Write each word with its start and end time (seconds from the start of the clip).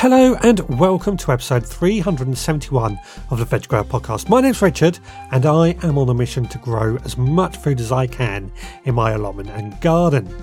Hello 0.00 0.34
and 0.36 0.60
welcome 0.78 1.18
to 1.18 1.30
episode 1.30 1.66
371 1.66 2.98
of 3.28 3.38
the 3.38 3.44
Veg 3.44 3.68
Grower 3.68 3.84
Podcast. 3.84 4.30
My 4.30 4.40
name's 4.40 4.62
Richard 4.62 4.98
and 5.30 5.44
I 5.44 5.76
am 5.82 5.98
on 5.98 6.08
a 6.08 6.14
mission 6.14 6.46
to 6.46 6.56
grow 6.56 6.96
as 7.04 7.18
much 7.18 7.58
food 7.58 7.80
as 7.80 7.92
I 7.92 8.06
can 8.06 8.50
in 8.84 8.94
my 8.94 9.10
allotment 9.10 9.50
and 9.50 9.78
garden. 9.82 10.34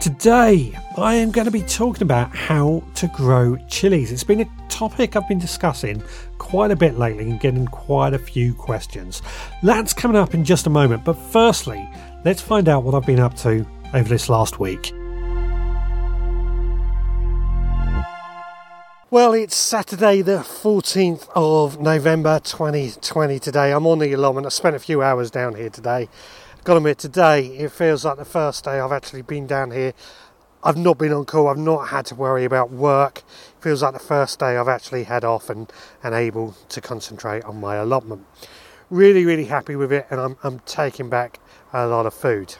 Today 0.00 0.76
I 0.96 1.14
am 1.14 1.30
going 1.30 1.44
to 1.44 1.52
be 1.52 1.62
talking 1.62 2.02
about 2.02 2.34
how 2.34 2.82
to 2.96 3.06
grow 3.06 3.56
chilies. 3.68 4.10
It's 4.10 4.24
been 4.24 4.40
a 4.40 4.68
topic 4.68 5.14
I've 5.14 5.28
been 5.28 5.38
discussing 5.38 6.02
quite 6.38 6.72
a 6.72 6.76
bit 6.76 6.98
lately 6.98 7.30
and 7.30 7.38
getting 7.38 7.66
quite 7.66 8.14
a 8.14 8.18
few 8.18 8.52
questions. 8.52 9.22
That's 9.62 9.94
coming 9.94 10.16
up 10.16 10.34
in 10.34 10.44
just 10.44 10.66
a 10.66 10.70
moment, 10.70 11.04
but 11.04 11.16
firstly, 11.16 11.88
let's 12.24 12.42
find 12.42 12.68
out 12.68 12.82
what 12.82 12.96
I've 12.96 13.06
been 13.06 13.20
up 13.20 13.36
to 13.36 13.64
over 13.94 14.08
this 14.08 14.28
last 14.28 14.58
week. 14.58 14.92
Well, 19.14 19.32
it's 19.32 19.54
Saturday, 19.54 20.22
the 20.22 20.38
14th 20.38 21.28
of 21.36 21.80
November 21.80 22.40
2020 22.40 23.38
today. 23.38 23.72
I'm 23.72 23.86
on 23.86 24.00
the 24.00 24.12
allotment. 24.12 24.44
I 24.44 24.48
spent 24.48 24.74
a 24.74 24.80
few 24.80 25.02
hours 25.02 25.30
down 25.30 25.54
here 25.54 25.70
today. 25.70 26.08
Got 26.64 26.72
to 26.72 26.76
admit, 26.78 26.98
today 26.98 27.46
it 27.46 27.70
feels 27.70 28.04
like 28.04 28.16
the 28.16 28.24
first 28.24 28.64
day 28.64 28.80
I've 28.80 28.90
actually 28.90 29.22
been 29.22 29.46
down 29.46 29.70
here. 29.70 29.92
I've 30.64 30.76
not 30.76 30.98
been 30.98 31.12
on 31.12 31.26
call, 31.26 31.46
I've 31.46 31.56
not 31.56 31.90
had 31.90 32.06
to 32.06 32.16
worry 32.16 32.44
about 32.44 32.72
work. 32.72 33.18
It 33.18 33.62
feels 33.62 33.84
like 33.84 33.92
the 33.92 34.00
first 34.00 34.40
day 34.40 34.56
I've 34.56 34.66
actually 34.66 35.04
had 35.04 35.22
off 35.22 35.48
and, 35.48 35.72
and 36.02 36.12
able 36.12 36.56
to 36.70 36.80
concentrate 36.80 37.44
on 37.44 37.60
my 37.60 37.76
allotment. 37.76 38.26
Really, 38.90 39.24
really 39.24 39.44
happy 39.44 39.76
with 39.76 39.92
it, 39.92 40.08
and 40.10 40.18
I'm, 40.18 40.36
I'm 40.42 40.58
taking 40.66 41.08
back 41.08 41.38
a 41.72 41.86
lot 41.86 42.06
of 42.06 42.14
food. 42.14 42.56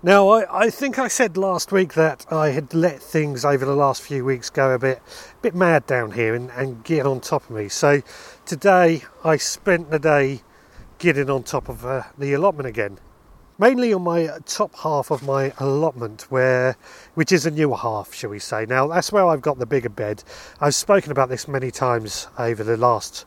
Now, 0.00 0.28
I, 0.28 0.66
I, 0.66 0.70
think 0.70 0.96
I 0.96 1.08
said 1.08 1.36
last 1.36 1.72
week 1.72 1.94
that 1.94 2.24
I 2.32 2.50
had 2.50 2.72
let 2.72 3.02
things 3.02 3.44
over 3.44 3.64
the 3.64 3.74
last 3.74 4.00
few 4.00 4.24
weeks 4.24 4.48
go 4.48 4.70
a 4.70 4.78
bit, 4.78 4.98
a 4.98 5.42
bit 5.42 5.56
mad 5.56 5.86
down 5.88 6.12
here 6.12 6.36
and, 6.36 6.52
and 6.52 6.84
get 6.84 7.04
on 7.04 7.20
top 7.20 7.42
of 7.42 7.50
me. 7.50 7.68
So 7.68 8.02
today 8.46 9.02
I 9.24 9.38
spent 9.38 9.90
the 9.90 9.98
day 9.98 10.42
getting 10.98 11.28
on 11.28 11.42
top 11.42 11.68
of 11.68 11.84
uh, 11.84 12.04
the 12.16 12.32
allotment 12.32 12.68
again. 12.68 13.00
Mainly 13.58 13.92
on 13.92 14.02
my 14.02 14.30
top 14.46 14.72
half 14.76 15.10
of 15.10 15.24
my 15.24 15.52
allotment, 15.58 16.26
where 16.30 16.76
which 17.14 17.32
is 17.32 17.44
a 17.44 17.50
newer 17.50 17.76
half, 17.76 18.14
shall 18.14 18.30
we 18.30 18.38
say. 18.38 18.66
Now 18.66 18.86
that's 18.86 19.10
where 19.10 19.26
I've 19.26 19.42
got 19.42 19.58
the 19.58 19.66
bigger 19.66 19.88
bed. 19.88 20.22
I've 20.60 20.76
spoken 20.76 21.10
about 21.10 21.28
this 21.28 21.48
many 21.48 21.72
times 21.72 22.28
over 22.38 22.62
the 22.62 22.76
last 22.76 23.24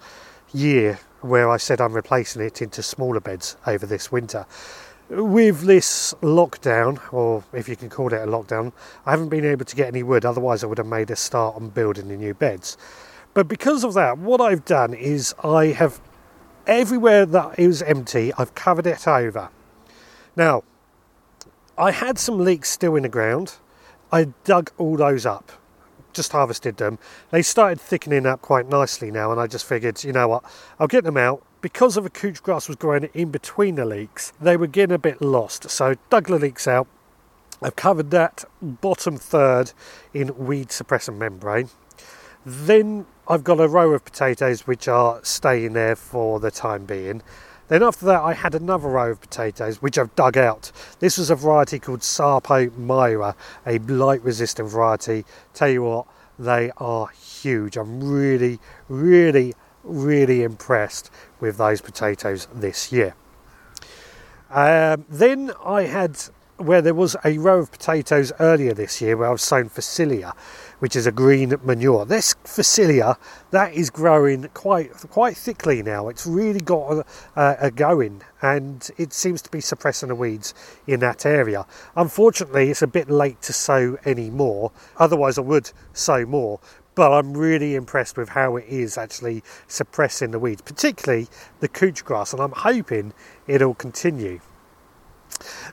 year, 0.53 1.02
where 1.20 1.50
I 1.50 1.58
said 1.58 1.81
I'm 1.81 1.92
replacing 1.92 2.42
it 2.42 2.62
into 2.62 2.81
smaller 2.81 3.20
beds 3.20 3.58
over 3.68 3.86
this 3.86 4.09
winter 4.09 4.46
with 5.12 5.62
this 5.62 6.14
lockdown, 6.22 7.00
or 7.12 7.44
if 7.52 7.67
you 7.67 7.76
can 7.76 7.90
call 7.90 8.14
it 8.14 8.22
a 8.22 8.26
lockdown, 8.26 8.72
I 9.06 9.12
haven't 9.12 9.30
been 9.30 9.44
able 9.44 9.66
to 9.66 9.76
get 9.76 9.88
any 9.88 10.03
wood, 10.03 10.23
otherwise, 10.23 10.64
I 10.64 10.68
would 10.68 10.78
have 10.78 10.88
made 10.88 11.12
a 11.12 11.16
start 11.18 11.56
on 11.56 11.70
building 11.70 12.08
the 12.08 12.16
new 12.16 12.34
beds. 12.34 12.78
But 13.34 13.48
because 13.48 13.84
of 13.84 13.94
that, 13.95 14.18
what 14.18 14.40
I've 14.40 14.64
done 14.64 14.94
is 14.94 15.36
I 15.44 15.68
have 15.68 16.00
everywhere 16.66 17.26
that 17.26 17.59
is 17.59 17.81
empty, 17.81 18.31
I've 18.38 18.56
covered 18.56 18.88
it 18.88 19.06
over. 19.06 19.50
Now, 20.36 20.64
I 21.78 21.92
had 21.92 22.18
some 22.18 22.40
leeks 22.40 22.70
still 22.70 22.96
in 22.96 23.03
the 23.03 23.09
ground, 23.09 23.56
I 24.12 24.25
dug 24.44 24.72
all 24.78 24.98
those 24.98 25.25
up 25.25 25.52
just 26.14 26.34
harvested 26.34 26.75
them. 26.75 27.00
They 27.30 27.42
started 27.42 27.80
thickening 27.80 28.25
up 28.25 28.42
quite 28.42 28.68
nicely 28.68 29.12
now, 29.12 29.31
and 29.31 29.40
I 29.40 29.48
just 29.48 29.66
figured, 29.66 30.03
you 30.03 30.12
know 30.12 30.28
what, 30.28 30.44
I'll 30.78 30.88
get 30.88 31.06
them 31.06 31.16
out, 31.16 31.42
because 31.62 31.95
of 31.98 32.04
the 32.04 32.09
couch 32.09 32.42
grass 32.42 32.67
was 32.67 32.78
growing 32.78 33.09
in 33.14 33.31
between 33.31 33.76
the 33.76 33.86
leeks, 33.86 34.34
they 34.42 34.58
were 34.58 34.67
getting 34.67 34.95
a 34.95 35.00
bit 35.00 35.22
lost. 35.22 35.70
So 35.70 35.95
dug 36.09 36.28
the 36.28 36.40
leeks 36.40 36.68
out. 36.68 36.88
I've 37.62 37.76
covered 37.76 38.09
that 38.12 38.44
bottom 38.62 39.18
third 39.18 39.72
in 40.14 40.36
weed 40.36 40.70
suppressant 40.70 41.18
membrane. 41.18 41.70
Then 42.44 43.06
I've 43.28 43.44
got 43.44 43.59
a 43.59 43.68
row 43.68 43.92
of 43.92 44.03
potatoes 44.03 44.66
which 44.66 44.88
are 44.88 45.24
staying 45.24 45.74
there 45.74 45.96
for 45.96 46.40
the 46.40 46.50
time 46.50 46.86
being. 46.86 47.22
Then 47.68 47.84
after 47.84 48.06
that, 48.07 48.22
I 48.22 48.34
had 48.34 48.56
another 48.56 48.90
row 48.90 49.12
of 49.12 49.22
potatoes 49.22 49.81
which 49.81 49.97
I've 49.97 50.13
dug 50.16 50.38
out. 50.38 50.72
This 51.00 51.19
was 51.19 51.30
a 51.30 51.36
variety 51.36 51.78
called 51.80 52.02
Sarpo 52.02 52.75
Mira, 52.75 53.36
a 53.66 53.78
blight 53.78 54.24
resistant 54.24 54.69
variety. 54.69 55.24
Tell 55.53 55.69
you 55.69 55.84
what, 55.84 56.07
they 56.40 56.72
are 56.78 57.07
huge. 57.09 57.78
I'm 57.78 58.03
really, 58.03 58.59
really 58.90 59.53
really 59.84 60.44
impressed 60.44 61.09
with 61.40 61.58
those 61.58 61.81
potatoes 61.81 62.47
this 62.53 62.92
year. 62.92 63.16
Um, 64.50 65.06
then 65.09 65.52
I 65.64 65.84
had 65.84 66.18
where 66.62 66.81
there 66.81 66.94
was 66.94 67.16
a 67.25 67.38
row 67.38 67.59
of 67.59 67.72
potatoes 67.72 68.31
earlier 68.40 68.74
this 68.74 69.02
year 69.02 69.18
where 69.18 69.31
I've 69.31 69.42
sown 69.42 69.69
Phacelia, 69.69 70.34
which 70.80 70.96
is 70.96 71.08
a 71.08 71.12
green 71.12 71.56
manure. 71.64 72.06
This 72.06 72.36
Phacelia 72.44 73.18
that 73.52 73.74
is 73.74 73.90
growing 73.90 74.47
quite 74.53 74.92
quite 75.09 75.36
thickly 75.38 75.81
now. 75.81 76.08
It's 76.08 76.25
really 76.25 76.59
got 76.59 77.06
a, 77.36 77.58
a, 77.59 77.72
going, 77.72 78.22
and 78.42 78.90
it 78.98 79.13
seems 79.13 79.42
to 79.44 79.50
be 79.50 79.62
suppressing 79.62 80.09
the 80.09 80.16
weeds 80.16 80.53
in 80.88 81.00
that 81.02 81.25
area. 81.25 81.66
Unfortunately, 81.96 82.69
it's 82.69 82.81
a 82.81 82.88
bit 82.88 83.09
late 83.09 83.42
to 83.44 83.53
sow 83.53 83.98
any 84.06 84.30
more. 84.30 84.72
Otherwise, 84.98 85.38
I 85.38 85.42
would 85.42 85.72
sow 85.94 86.25
more 86.25 86.59
but 86.96 87.12
I'm 87.12 87.35
really 87.35 87.75
impressed 87.75 88.18
with 88.18 88.29
how 88.29 88.57
it 88.57 88.66
is 88.68 88.97
actually 88.97 89.44
suppressing 89.68 90.31
the 90.31 90.40
weeds, 90.40 90.62
particularly 90.62 91.28
the 91.59 91.68
couch 91.68 92.03
grass, 92.03 92.34
and 92.34 92.41
I'm 92.41 92.52
hoping 92.52 93.13
it'll 93.47 93.75
continue. 93.75 94.40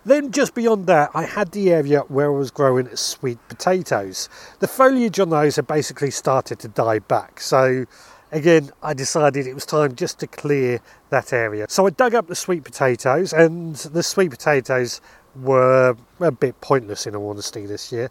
Then, 0.04 0.32
just 0.32 0.54
beyond 0.54 0.86
that, 0.86 1.10
I 1.14 1.24
had 1.24 1.52
the 1.52 1.72
area 1.72 2.00
where 2.08 2.26
I 2.26 2.36
was 2.36 2.50
growing 2.50 2.94
sweet 2.96 3.38
potatoes. 3.48 4.28
The 4.60 4.68
foliage 4.68 5.20
on 5.20 5.30
those 5.30 5.56
had 5.56 5.66
basically 5.66 6.10
started 6.10 6.58
to 6.60 6.68
die 6.68 7.00
back, 7.00 7.40
so 7.40 7.84
again, 8.30 8.70
I 8.82 8.94
decided 8.94 9.46
it 9.46 9.54
was 9.54 9.66
time 9.66 9.94
just 9.94 10.18
to 10.20 10.26
clear 10.26 10.80
that 11.10 11.32
area. 11.32 11.66
So 11.68 11.86
I 11.86 11.90
dug 11.90 12.14
up 12.14 12.28
the 12.28 12.36
sweet 12.36 12.64
potatoes, 12.64 13.32
and 13.32 13.74
the 13.76 14.02
sweet 14.02 14.30
potatoes 14.30 15.00
were 15.36 15.96
a 16.20 16.30
bit 16.30 16.60
pointless 16.60 17.06
in 17.06 17.14
all 17.14 17.30
honesty 17.30 17.66
this 17.66 17.92
year. 17.92 18.10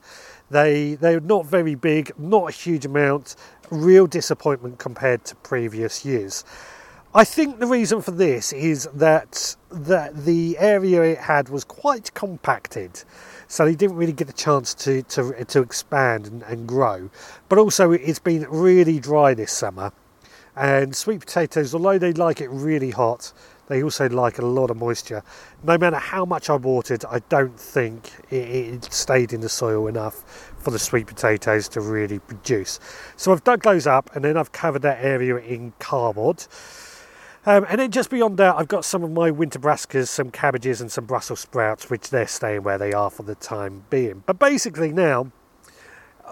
They 0.50 0.96
they're 0.96 1.20
not 1.20 1.46
very 1.46 1.76
big, 1.76 2.12
not 2.18 2.50
a 2.50 2.52
huge 2.52 2.86
amount. 2.86 3.36
Real 3.70 4.08
disappointment 4.08 4.80
compared 4.80 5.26
to 5.26 5.36
previous 5.36 6.06
years. 6.06 6.46
I 7.14 7.24
think 7.24 7.60
the 7.60 7.68
reason 7.68 8.02
for 8.02 8.12
this 8.12 8.54
is 8.54 8.88
that 8.94 9.56
that 9.72 10.26
the 10.26 10.58
area 10.60 11.02
it 11.02 11.18
had 11.18 11.50
was 11.50 11.64
quite 11.64 12.14
compacted, 12.14 13.04
so 13.48 13.66
they 13.66 13.76
didn't 13.76 13.96
really 13.96 14.14
get 14.14 14.28
the 14.28 14.34
chance 14.34 14.74
to 14.76 15.02
to, 15.04 15.46
to 15.46 15.62
expand 15.62 16.28
and, 16.28 16.44
and 16.44 16.68
grow. 16.68 17.10
But 17.50 17.60
also, 17.60 17.92
it's 17.92 18.20
been 18.20 18.46
really 18.50 19.00
dry 19.00 19.34
this 19.34 19.52
summer, 19.52 19.92
and 20.56 20.96
sweet 20.96 21.22
potatoes, 21.22 21.74
although 21.74 21.98
they 21.98 22.14
like 22.14 22.40
it 22.40 22.50
really 22.50 22.92
hot, 22.92 23.34
they 23.68 23.84
also 23.84 24.10
like 24.10 24.40
a 24.40 24.46
lot 24.46 24.70
of 24.72 24.78
moisture. 24.78 25.24
No 25.64 25.78
matter 25.78 25.98
how 25.98 26.26
much 26.26 26.50
I 26.50 26.56
watered, 26.56 27.04
I 27.06 27.20
don't 27.30 27.60
think 27.60 28.12
it, 28.30 28.36
it, 28.36 28.94
stayed 28.94 29.34
in 29.34 29.42
the 29.42 29.50
soil 29.50 29.88
enough 29.88 30.54
for 30.58 30.72
the 30.72 30.80
sweet 30.80 31.08
potatoes 31.08 31.68
to 31.70 31.82
really 31.82 32.20
produce. 32.20 32.80
So 33.18 33.32
I've 33.32 33.44
dug 33.44 33.64
those 33.64 33.86
up 33.86 34.16
and 34.16 34.24
then 34.24 34.38
I've 34.38 34.52
covered 34.52 34.82
that 34.84 35.04
area 35.04 35.36
in 35.38 35.74
cardboard. 35.80 36.46
Um, 37.46 37.66
and 37.70 37.80
then 37.80 37.92
just 37.92 38.10
beyond 38.10 38.38
that, 38.40 38.56
I've 38.58 38.68
got 38.68 38.84
some 38.84 39.04
of 39.04 39.12
my 39.12 39.32
winter 39.32 39.58
brassicas, 39.58 40.10
some 40.10 40.32
cabbages, 40.32 40.82
and 40.82 40.92
some 40.92 41.06
Brussels 41.06 41.40
sprouts, 41.40 41.90
which 41.90 42.10
they're 42.10 42.28
staying 42.28 42.64
where 42.64 42.78
they 42.78 42.92
are 42.92 43.10
for 43.10 43.24
the 43.24 43.36
time 43.36 43.86
being. 43.90 44.24
But 44.26 44.38
basically, 44.38 44.92
now, 44.92 45.32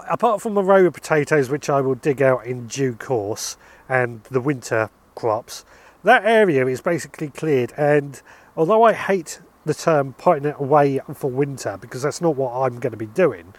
apart 0.09 0.41
from 0.41 0.55
the 0.55 0.63
row 0.63 0.85
of 0.85 0.93
potatoes, 0.93 1.49
which 1.49 1.69
I 1.69 1.79
will 1.79 1.95
dig 1.95 2.21
out 2.21 2.45
in 2.45 2.67
due 2.67 2.95
course, 2.95 3.55
and 3.87 4.23
the 4.25 4.41
winter 4.41 4.89
crops, 5.15 5.63
that 6.05 6.23
area 6.23 6.65
is 6.67 6.81
basically 6.81 7.29
cleared. 7.29 7.73
And 7.75 8.21
although 8.55 8.83
I 8.83 8.93
hate 8.93 9.41
the 9.65 9.73
term 9.73 10.13
putting 10.13 10.45
it 10.45 10.55
away 10.57 11.01
for 11.13 11.29
winter 11.29 11.77
because 11.81 12.03
that's 12.03 12.21
not 12.21 12.35
what 12.35 12.53
I'm 12.53 12.79
going 12.79 12.91
to 12.91 12.97
be 12.97 13.07
doing, 13.07 13.53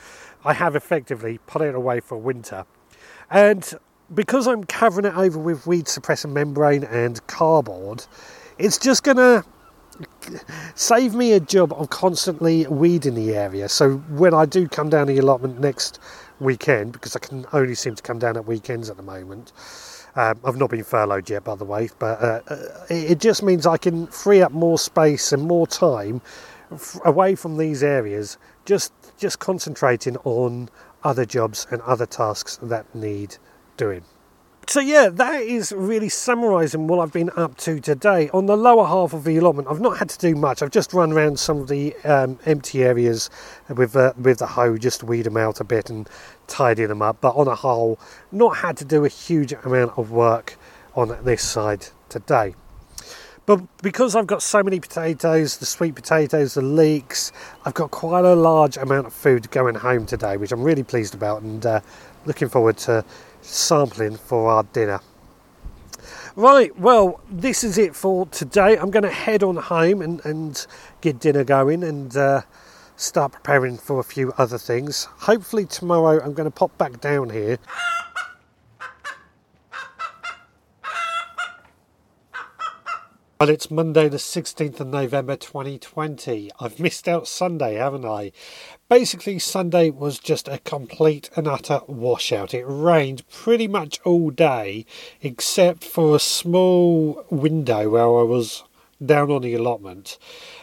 I 0.44 0.54
have 0.54 0.74
effectively 0.76 1.38
put 1.46 1.62
it 1.62 1.74
away 1.74 2.00
for 2.00 2.16
winter. 2.16 2.64
And 3.30 3.68
because 4.14 4.46
I'm 4.46 4.64
covering 4.64 5.06
it 5.06 5.16
over 5.16 5.38
with 5.38 5.66
weed 5.66 5.86
suppressor 5.86 6.32
membrane 6.32 6.84
and 6.84 7.24
cardboard, 7.26 8.06
it's 8.58 8.78
just 8.78 9.02
going 9.02 9.16
to 9.16 9.44
save 10.76 11.14
me 11.14 11.32
a 11.32 11.40
job 11.40 11.72
of 11.72 11.90
constantly 11.90 12.66
weeding 12.68 13.14
the 13.14 13.34
area. 13.34 13.68
So 13.68 13.96
when 13.96 14.34
I 14.34 14.46
do 14.46 14.68
come 14.68 14.88
down 14.88 15.08
the 15.08 15.18
allotment 15.18 15.58
next 15.58 15.98
weekend, 16.38 16.92
because 16.92 17.16
I 17.16 17.18
can 17.18 17.44
only 17.52 17.74
seem 17.74 17.96
to 17.96 18.02
come 18.02 18.20
down 18.20 18.36
at 18.36 18.46
weekends 18.46 18.88
at 18.88 18.96
the 18.96 19.02
moment, 19.02 19.52
um, 20.16 20.40
I've 20.44 20.56
not 20.56 20.70
been 20.70 20.84
furloughed 20.84 21.28
yet, 21.30 21.44
by 21.44 21.54
the 21.54 21.64
way, 21.64 21.90
but 21.98 22.20
uh, 22.20 22.40
uh 22.48 22.56
it 22.88 23.20
just 23.20 23.42
means 23.42 23.66
I 23.66 23.76
can 23.76 24.06
free 24.08 24.42
up 24.42 24.52
more 24.52 24.78
space 24.78 25.32
and 25.32 25.42
more 25.42 25.66
time 25.66 26.22
f- 26.72 26.98
away 27.04 27.34
from 27.34 27.58
these 27.58 27.82
areas, 27.82 28.38
just 28.64 28.92
just 29.18 29.38
concentrating 29.38 30.16
on 30.24 30.68
other 31.04 31.24
jobs 31.24 31.66
and 31.70 31.82
other 31.82 32.06
tasks 32.06 32.58
that 32.62 32.92
need 32.94 33.36
doing. 33.76 34.04
So 34.68 34.80
yeah, 34.80 35.10
that 35.10 35.42
is 35.42 35.70
really 35.70 36.08
summarising 36.08 36.88
what 36.88 36.98
I've 36.98 37.12
been 37.12 37.30
up 37.36 37.56
to 37.58 37.78
today. 37.78 38.28
On 38.30 38.46
the 38.46 38.56
lower 38.56 38.84
half 38.84 39.12
of 39.12 39.22
the 39.22 39.36
allotment, 39.36 39.68
I've 39.68 39.80
not 39.80 39.98
had 39.98 40.08
to 40.08 40.18
do 40.18 40.34
much. 40.34 40.60
I've 40.60 40.72
just 40.72 40.92
run 40.92 41.12
around 41.12 41.38
some 41.38 41.58
of 41.58 41.68
the 41.68 41.94
um, 42.02 42.40
empty 42.46 42.82
areas 42.82 43.30
with 43.68 43.94
uh, 43.94 44.12
with 44.18 44.40
the 44.40 44.46
hoe, 44.48 44.76
just 44.76 45.04
weed 45.04 45.22
them 45.22 45.36
out 45.36 45.60
a 45.60 45.64
bit 45.64 45.88
and 45.88 46.08
tidy 46.48 46.84
them 46.84 47.00
up. 47.00 47.20
But 47.20 47.36
on 47.36 47.46
a 47.46 47.54
whole, 47.54 48.00
not 48.32 48.56
had 48.56 48.76
to 48.78 48.84
do 48.84 49.04
a 49.04 49.08
huge 49.08 49.52
amount 49.52 49.96
of 49.96 50.10
work 50.10 50.58
on 50.96 51.16
this 51.22 51.42
side 51.42 51.86
today. 52.08 52.56
But 53.46 53.60
because 53.82 54.16
I've 54.16 54.26
got 54.26 54.42
so 54.42 54.64
many 54.64 54.80
potatoes, 54.80 55.58
the 55.58 55.66
sweet 55.66 55.94
potatoes, 55.94 56.54
the 56.54 56.62
leeks, 56.62 57.30
I've 57.64 57.74
got 57.74 57.92
quite 57.92 58.24
a 58.24 58.34
large 58.34 58.76
amount 58.76 59.06
of 59.06 59.12
food 59.12 59.48
going 59.52 59.76
home 59.76 60.06
today, 60.06 60.36
which 60.36 60.50
I'm 60.50 60.64
really 60.64 60.82
pleased 60.82 61.14
about 61.14 61.42
and 61.42 61.64
uh, 61.64 61.80
looking 62.24 62.48
forward 62.48 62.76
to 62.78 63.04
sampling 63.46 64.16
for 64.16 64.50
our 64.50 64.64
dinner. 64.64 65.00
Right, 66.34 66.78
well, 66.78 67.20
this 67.30 67.64
is 67.64 67.78
it 67.78 67.96
for 67.96 68.26
today. 68.26 68.76
I'm 68.76 68.90
going 68.90 69.04
to 69.04 69.10
head 69.10 69.42
on 69.42 69.56
home 69.56 70.02
and, 70.02 70.22
and 70.24 70.66
get 71.00 71.18
dinner 71.18 71.44
going 71.44 71.82
and 71.82 72.14
uh, 72.14 72.42
start 72.96 73.32
preparing 73.32 73.78
for 73.78 74.00
a 74.00 74.04
few 74.04 74.32
other 74.36 74.58
things. 74.58 75.04
Hopefully, 75.20 75.64
tomorrow 75.64 76.20
I'm 76.22 76.34
going 76.34 76.44
to 76.44 76.54
pop 76.54 76.76
back 76.76 77.00
down 77.00 77.30
here. 77.30 77.58
But 83.38 83.50
it's 83.50 83.70
Monday, 83.70 84.08
the 84.08 84.16
16th 84.16 84.80
of 84.80 84.86
November 84.86 85.36
2020. 85.36 86.50
I've 86.58 86.80
missed 86.80 87.06
out 87.06 87.28
Sunday, 87.28 87.74
haven't 87.74 88.06
I? 88.06 88.32
Basically, 88.88 89.38
Sunday 89.38 89.90
was 89.90 90.18
just 90.18 90.48
a 90.48 90.56
complete 90.60 91.28
and 91.36 91.46
utter 91.46 91.80
washout. 91.86 92.54
It 92.54 92.64
rained 92.66 93.28
pretty 93.28 93.68
much 93.68 94.00
all 94.04 94.30
day, 94.30 94.86
except 95.20 95.84
for 95.84 96.16
a 96.16 96.18
small 96.18 97.26
window 97.28 97.90
where 97.90 98.04
I 98.04 98.22
was 98.22 98.64
down 99.04 99.30
on 99.30 99.42
the 99.42 99.52
allotment, 99.52 100.16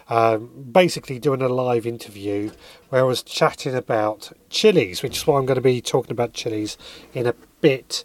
um, 0.10 0.66
basically 0.72 1.20
doing 1.20 1.44
a 1.44 1.50
live 1.50 1.86
interview 1.86 2.50
where 2.90 3.02
I 3.02 3.06
was 3.06 3.22
chatting 3.22 3.76
about 3.76 4.32
chilies, 4.50 5.04
which 5.04 5.18
is 5.18 5.28
why 5.28 5.38
I'm 5.38 5.46
going 5.46 5.58
to 5.58 5.62
be 5.62 5.80
talking 5.80 6.12
about 6.12 6.34
chilies 6.34 6.80
in 7.14 7.28
a 7.28 7.36
bit 7.62 8.04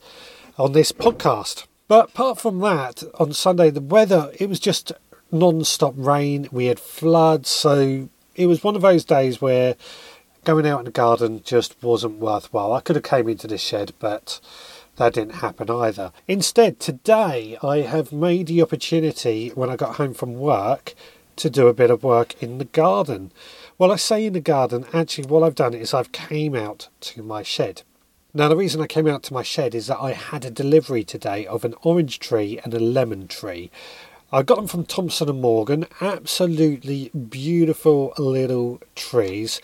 on 0.59 0.73
this 0.73 0.93
podcast. 0.93 1.65
But 1.89 2.11
apart 2.11 2.39
from 2.39 2.61
that, 2.61 3.03
on 3.19 3.33
Sunday, 3.33 3.71
the 3.71 3.81
weather, 3.81 4.31
it 4.39 4.49
was 4.49 4.61
just 4.61 4.93
non 5.33 5.65
stop 5.65 5.95
rain. 5.97 6.49
We 6.53 6.67
had 6.67 6.79
floods. 6.79 7.49
So 7.49 8.11
it 8.37 8.47
was 8.47 8.63
one 8.63 8.77
of 8.77 8.83
those 8.83 9.05
days 9.05 9.41
where 9.41 9.75
going 10.45 10.67
out 10.67 10.81
in 10.81 10.85
the 10.85 10.91
garden 10.91 11.43
just 11.43 11.83
wasn't 11.83 12.21
worthwhile. 12.21 12.73
I 12.73 12.81
could 12.81 12.97
have 12.97 13.05
came 13.05 13.29
into 13.29 13.47
this 13.47 13.63
shed, 13.63 13.95
but 13.99 14.39
that 14.97 15.15
didn't 15.15 15.37
happen 15.37 15.71
either. 15.71 16.13
Instead, 16.27 16.79
today 16.79 17.57
I 17.63 17.79
have 17.79 18.13
made 18.13 18.47
the 18.47 18.63
opportunity 18.63 19.49
when 19.55 19.71
I 19.71 19.77
got 19.77 19.97
home 19.97 20.13
from 20.13 20.35
work 20.35 20.95
to 21.37 21.49
do 21.49 21.69
a 21.69 21.75
bit 21.75 21.91
of 21.91 22.03
work 22.03 22.41
in 22.43 22.59
the 22.59 22.65
garden. 22.65 23.33
Well, 23.79 23.93
I 23.93 23.97
say 23.97 24.27
in 24.27 24.33
the 24.33 24.41
garden, 24.41 24.85
actually, 24.93 25.29
what 25.29 25.43
I've 25.43 25.55
done 25.55 25.73
is 25.73 25.95
I've 25.95 26.13
came 26.13 26.55
out 26.55 26.89
to 27.01 27.23
my 27.23 27.43
shed. 27.43 27.83
Now, 28.39 28.47
the 28.47 28.57
reason 28.57 28.81
I 28.81 28.87
came 28.87 29.09
out 29.09 29.25
to 29.25 29.35
my 29.35 29.43
shed 29.43 29.75
is 29.75 29.89
that 29.89 29.99
I 29.99 30.13
had 30.13 30.45
a 30.45 30.51
delivery 30.51 31.03
today 31.03 31.45
of 31.45 31.65
an 31.65 31.75
orange 31.83 32.21
tree 32.21 32.61
and 32.63 32.73
a 32.73 32.79
lemon 32.79 33.27
tree. 33.27 33.69
I 34.31 34.45
got 34.45 34.59
them 34.59 34.69
from 34.69 34.85
Thompson 34.85 35.29
and 35.29 35.41
Morgan. 35.41 35.89
Absolutely 36.01 37.09
beautiful 37.09 38.15
little 38.17 38.81
trees. 38.95 39.61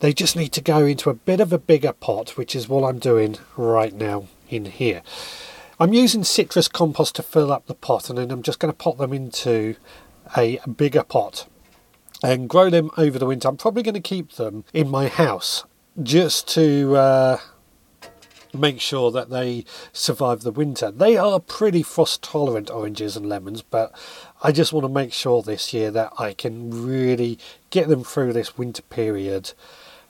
They 0.00 0.12
just 0.12 0.36
need 0.36 0.50
to 0.50 0.60
go 0.60 0.84
into 0.84 1.08
a 1.08 1.14
bit 1.14 1.40
of 1.40 1.54
a 1.54 1.58
bigger 1.58 1.94
pot, 1.94 2.36
which 2.36 2.54
is 2.54 2.68
what 2.68 2.86
I'm 2.86 2.98
doing 2.98 3.38
right 3.56 3.94
now 3.94 4.28
in 4.50 4.66
here. 4.66 5.00
I'm 5.80 5.94
using 5.94 6.22
citrus 6.22 6.68
compost 6.68 7.16
to 7.16 7.22
fill 7.22 7.50
up 7.50 7.64
the 7.64 7.74
pot, 7.74 8.10
and 8.10 8.18
then 8.18 8.30
I'm 8.30 8.42
just 8.42 8.58
going 8.58 8.70
to 8.70 8.76
pot 8.76 8.98
them 8.98 9.14
into 9.14 9.74
a 10.36 10.58
bigger 10.66 11.02
pot 11.02 11.46
and 12.22 12.46
grow 12.46 12.68
them 12.68 12.90
over 12.98 13.18
the 13.18 13.24
winter. 13.24 13.48
I'm 13.48 13.56
probably 13.56 13.82
going 13.82 13.94
to 13.94 14.00
keep 14.00 14.32
them 14.32 14.66
in 14.74 14.90
my 14.90 15.08
house 15.08 15.64
just 16.02 16.46
to. 16.48 16.94
Uh, 16.94 17.38
make 18.58 18.80
sure 18.80 19.10
that 19.10 19.30
they 19.30 19.64
survive 19.92 20.42
the 20.42 20.52
winter. 20.52 20.90
They 20.90 21.16
are 21.16 21.40
pretty 21.40 21.82
frost 21.82 22.22
tolerant 22.22 22.70
oranges 22.70 23.16
and 23.16 23.28
lemons, 23.28 23.62
but 23.62 23.92
I 24.42 24.52
just 24.52 24.72
want 24.72 24.84
to 24.84 24.92
make 24.92 25.12
sure 25.12 25.42
this 25.42 25.72
year 25.72 25.90
that 25.90 26.12
I 26.18 26.32
can 26.32 26.70
really 26.86 27.38
get 27.70 27.88
them 27.88 28.04
through 28.04 28.32
this 28.32 28.58
winter 28.58 28.82
period 28.82 29.52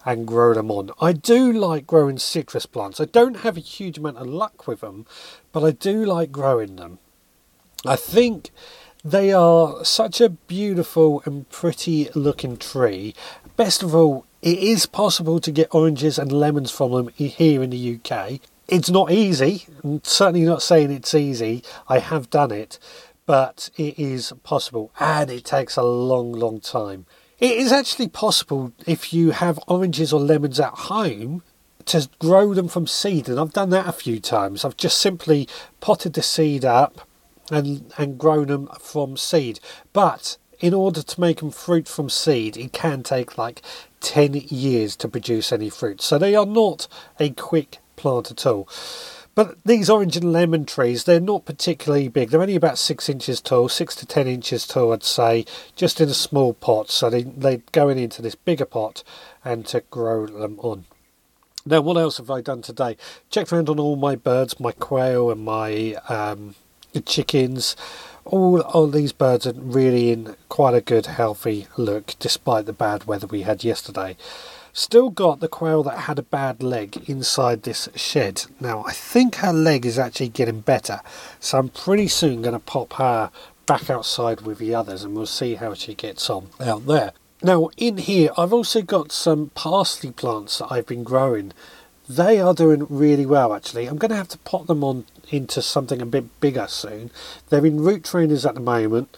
and 0.04 0.26
grow 0.26 0.54
them 0.54 0.70
on. 0.70 0.90
I 1.00 1.12
do 1.12 1.52
like 1.52 1.86
growing 1.86 2.18
citrus 2.18 2.66
plants. 2.66 3.00
I 3.00 3.04
don't 3.04 3.38
have 3.38 3.56
a 3.56 3.60
huge 3.60 3.98
amount 3.98 4.18
of 4.18 4.26
luck 4.26 4.66
with 4.66 4.80
them, 4.80 5.06
but 5.52 5.64
I 5.64 5.72
do 5.72 6.04
like 6.04 6.32
growing 6.32 6.76
them. 6.76 6.98
I 7.84 7.96
think 7.96 8.50
they 9.04 9.32
are 9.32 9.84
such 9.84 10.20
a 10.20 10.30
beautiful 10.30 11.22
and 11.24 11.48
pretty 11.50 12.08
looking 12.14 12.56
tree. 12.56 13.14
Best 13.56 13.82
of 13.82 13.94
all, 13.94 14.26
it 14.42 14.58
is 14.58 14.86
possible 14.86 15.40
to 15.40 15.50
get 15.50 15.74
oranges 15.74 16.18
and 16.18 16.30
lemons 16.30 16.70
from 16.70 16.92
them 16.92 17.08
here 17.08 17.62
in 17.62 17.70
the 17.70 17.98
UK. 17.98 18.40
It's 18.68 18.90
not 18.90 19.10
easy, 19.10 19.66
I'm 19.82 20.02
certainly 20.04 20.44
not 20.44 20.62
saying 20.62 20.90
it's 20.90 21.14
easy. 21.14 21.62
I 21.88 22.00
have 22.00 22.28
done 22.30 22.50
it, 22.50 22.78
but 23.24 23.70
it 23.76 23.98
is 23.98 24.32
possible 24.42 24.90
and 25.00 25.30
it 25.30 25.44
takes 25.44 25.76
a 25.76 25.82
long, 25.82 26.32
long 26.32 26.60
time. 26.60 27.06
It 27.38 27.52
is 27.52 27.72
actually 27.72 28.08
possible 28.08 28.72
if 28.86 29.12
you 29.12 29.30
have 29.30 29.60
oranges 29.68 30.12
or 30.12 30.20
lemons 30.20 30.58
at 30.58 30.72
home 30.72 31.42
to 31.86 32.08
grow 32.18 32.52
them 32.52 32.68
from 32.68 32.86
seed, 32.86 33.28
and 33.28 33.40
I've 33.40 33.52
done 33.52 33.70
that 33.70 33.88
a 33.88 33.92
few 33.92 34.20
times. 34.20 34.64
I've 34.64 34.76
just 34.76 34.98
simply 34.98 35.48
potted 35.80 36.14
the 36.14 36.22
seed 36.22 36.64
up 36.64 37.00
and 37.50 37.92
and 37.96 38.18
grown 38.18 38.48
them 38.48 38.68
from 38.78 39.16
seed. 39.16 39.60
But 39.92 40.36
in 40.60 40.74
order 40.74 41.02
to 41.02 41.20
make 41.20 41.38
them 41.38 41.50
fruit 41.50 41.88
from 41.88 42.08
seed, 42.08 42.56
it 42.56 42.72
can 42.72 43.02
take 43.02 43.38
like 43.38 43.62
10 44.00 44.34
years 44.34 44.96
to 44.96 45.08
produce 45.08 45.52
any 45.52 45.70
fruit. 45.70 46.00
So 46.02 46.18
they 46.18 46.34
are 46.34 46.46
not 46.46 46.88
a 47.20 47.30
quick 47.30 47.78
plant 47.96 48.30
at 48.30 48.46
all. 48.46 48.68
But 49.34 49.56
these 49.64 49.88
orange 49.88 50.16
and 50.16 50.32
lemon 50.32 50.64
trees, 50.64 51.04
they're 51.04 51.20
not 51.20 51.44
particularly 51.44 52.08
big. 52.08 52.30
They're 52.30 52.42
only 52.42 52.56
about 52.56 52.76
six 52.76 53.08
inches 53.08 53.40
tall, 53.40 53.68
six 53.68 53.94
to 53.96 54.06
ten 54.06 54.26
inches 54.26 54.66
tall, 54.66 54.92
I'd 54.92 55.04
say, 55.04 55.44
just 55.76 56.00
in 56.00 56.08
a 56.08 56.14
small 56.14 56.54
pot. 56.54 56.90
So 56.90 57.08
they, 57.08 57.22
they're 57.22 57.62
going 57.70 57.98
into 57.98 58.20
this 58.20 58.34
bigger 58.34 58.64
pot 58.64 59.04
and 59.44 59.64
to 59.66 59.82
grow 59.92 60.26
them 60.26 60.58
on. 60.58 60.86
Now, 61.64 61.82
what 61.82 61.96
else 61.96 62.16
have 62.16 62.30
I 62.30 62.40
done 62.40 62.62
today? 62.62 62.96
Checked 63.30 63.52
around 63.52 63.68
on 63.68 63.78
all 63.78 63.94
my 63.94 64.16
birds, 64.16 64.58
my 64.58 64.72
quail 64.72 65.30
and 65.30 65.44
my 65.44 65.94
um, 66.08 66.56
chickens 67.04 67.76
all 68.28 68.60
of 68.60 68.92
these 68.92 69.12
birds 69.12 69.46
are 69.46 69.54
really 69.54 70.10
in 70.10 70.36
quite 70.48 70.74
a 70.74 70.80
good 70.80 71.06
healthy 71.06 71.66
look 71.76 72.14
despite 72.18 72.66
the 72.66 72.72
bad 72.72 73.04
weather 73.04 73.26
we 73.26 73.42
had 73.42 73.64
yesterday. 73.64 74.16
Still 74.72 75.10
got 75.10 75.40
the 75.40 75.48
quail 75.48 75.82
that 75.84 76.00
had 76.00 76.18
a 76.18 76.22
bad 76.22 76.62
leg 76.62 77.08
inside 77.08 77.62
this 77.62 77.88
shed. 77.96 78.44
Now 78.60 78.84
I 78.86 78.92
think 78.92 79.36
her 79.36 79.52
leg 79.52 79.86
is 79.86 79.98
actually 79.98 80.28
getting 80.28 80.60
better, 80.60 81.00
so 81.40 81.58
I'm 81.58 81.70
pretty 81.70 82.08
soon 82.08 82.42
going 82.42 82.52
to 82.52 82.58
pop 82.58 82.94
her 82.94 83.30
back 83.66 83.90
outside 83.90 84.42
with 84.42 84.58
the 84.58 84.74
others 84.74 85.04
and 85.04 85.14
we'll 85.14 85.26
see 85.26 85.56
how 85.56 85.74
she 85.74 85.94
gets 85.94 86.28
on 86.30 86.48
out 86.60 86.86
there. 86.86 87.12
Now 87.42 87.70
in 87.76 87.96
here 87.96 88.30
I've 88.36 88.52
also 88.52 88.82
got 88.82 89.10
some 89.10 89.50
parsley 89.54 90.10
plants 90.10 90.58
that 90.58 90.70
I've 90.70 90.86
been 90.86 91.04
growing 91.04 91.52
they 92.08 92.40
are 92.40 92.54
doing 92.54 92.86
really 92.88 93.26
well, 93.26 93.54
actually. 93.54 93.86
I'm 93.86 93.98
going 93.98 94.10
to 94.10 94.16
have 94.16 94.28
to 94.28 94.38
pot 94.38 94.66
them 94.66 94.82
on 94.82 95.04
into 95.30 95.62
something 95.62 96.00
a 96.00 96.06
bit 96.06 96.40
bigger 96.40 96.66
soon. 96.68 97.10
They're 97.48 97.66
in 97.66 97.80
root 97.80 98.04
trainers 98.04 98.46
at 98.46 98.54
the 98.54 98.60
moment, 98.60 99.16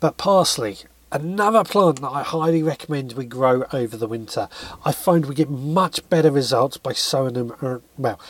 but 0.00 0.16
parsley, 0.16 0.78
another 1.12 1.64
plant 1.64 2.00
that 2.00 2.08
I 2.08 2.22
highly 2.22 2.62
recommend 2.62 3.12
we 3.12 3.24
grow 3.24 3.64
over 3.72 3.96
the 3.96 4.08
winter. 4.08 4.48
I 4.84 4.92
find 4.92 5.26
we 5.26 5.34
get 5.34 5.50
much 5.50 6.08
better 6.08 6.30
results 6.30 6.76
by 6.76 6.92
sowing 6.92 7.34
them, 7.34 7.54
uh, 7.60 7.78
well, 7.96 8.20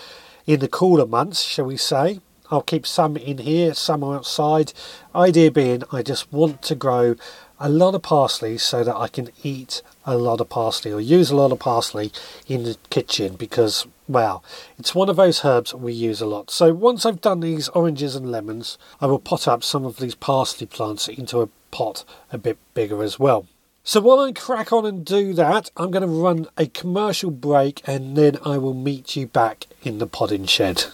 in 0.47 0.61
the 0.61 0.69
cooler 0.69 1.07
months, 1.07 1.43
shall 1.43 1.67
we 1.67 1.77
say. 1.77 2.21
I'll 2.51 2.63
keep 2.63 2.87
some 2.87 3.17
in 3.17 3.39
here, 3.39 3.75
some 3.75 4.05
outside. 4.05 4.73
Idea 5.15 5.51
being, 5.51 5.83
I 5.91 6.03
just 6.03 6.33
want 6.33 6.63
to 6.63 6.75
grow 6.77 7.17
a 7.59 7.69
lot 7.69 7.95
of 7.95 8.03
parsley 8.03 8.59
so 8.59 8.85
that 8.85 8.97
I 8.97 9.09
can 9.09 9.31
eat 9.43 9.83
a 10.07 10.17
lot 10.17 10.41
of 10.41 10.49
parsley 10.49 10.93
or 10.93 11.01
use 11.01 11.31
a 11.31 11.37
lot 11.37 11.53
of 11.53 11.59
parsley 11.59 12.13
in 12.47 12.63
the 12.63 12.77
kitchen 12.89 13.35
because, 13.35 13.87
well, 14.09 14.43
it's 14.79 14.95
one 14.95 15.09
of 15.09 15.17
those 15.17 15.45
herbs 15.45 15.75
we 15.75 15.93
use 15.93 16.21
a 16.21 16.27
lot. 16.27 16.51
So 16.51 16.73
once 16.73 17.05
I've 17.05 17.21
done 17.21 17.41
these 17.41 17.69
oranges 17.71 18.15
and 18.15 18.31
lemons, 18.31 18.79
I 19.01 19.07
will 19.07 19.19
pot 19.19 19.49
up 19.49 19.63
some 19.63 19.85
of 19.85 19.99
these 19.99 20.15
parsley 20.15 20.67
plants 20.67 21.09
into 21.09 21.41
a 21.41 21.49
pot 21.71 22.05
a 22.33 22.39
bit 22.39 22.57
bigger 22.73 23.03
as 23.03 23.19
well. 23.19 23.47
So 23.83 24.01
while 24.01 24.21
I 24.21 24.33
crack 24.33 24.73
on 24.73 24.87
and 24.87 25.05
do 25.05 25.33
that, 25.35 25.71
I'm 25.77 25.91
going 25.91 26.03
to 26.03 26.09
run 26.09 26.47
a 26.57 26.67
commercial 26.67 27.31
break 27.31 27.83
and 27.87 28.17
then 28.17 28.37
I 28.45 28.59
will 28.59 28.75
meet 28.75 29.15
you 29.15 29.27
back 29.27 29.67
in 29.83 29.99
the 29.99 30.07
podding 30.07 30.47
shed. 30.47 30.87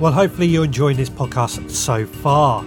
Well, 0.00 0.12
hopefully 0.12 0.48
you're 0.48 0.64
enjoying 0.64 0.98
this 0.98 1.08
podcast 1.08 1.70
so 1.70 2.04
far. 2.04 2.62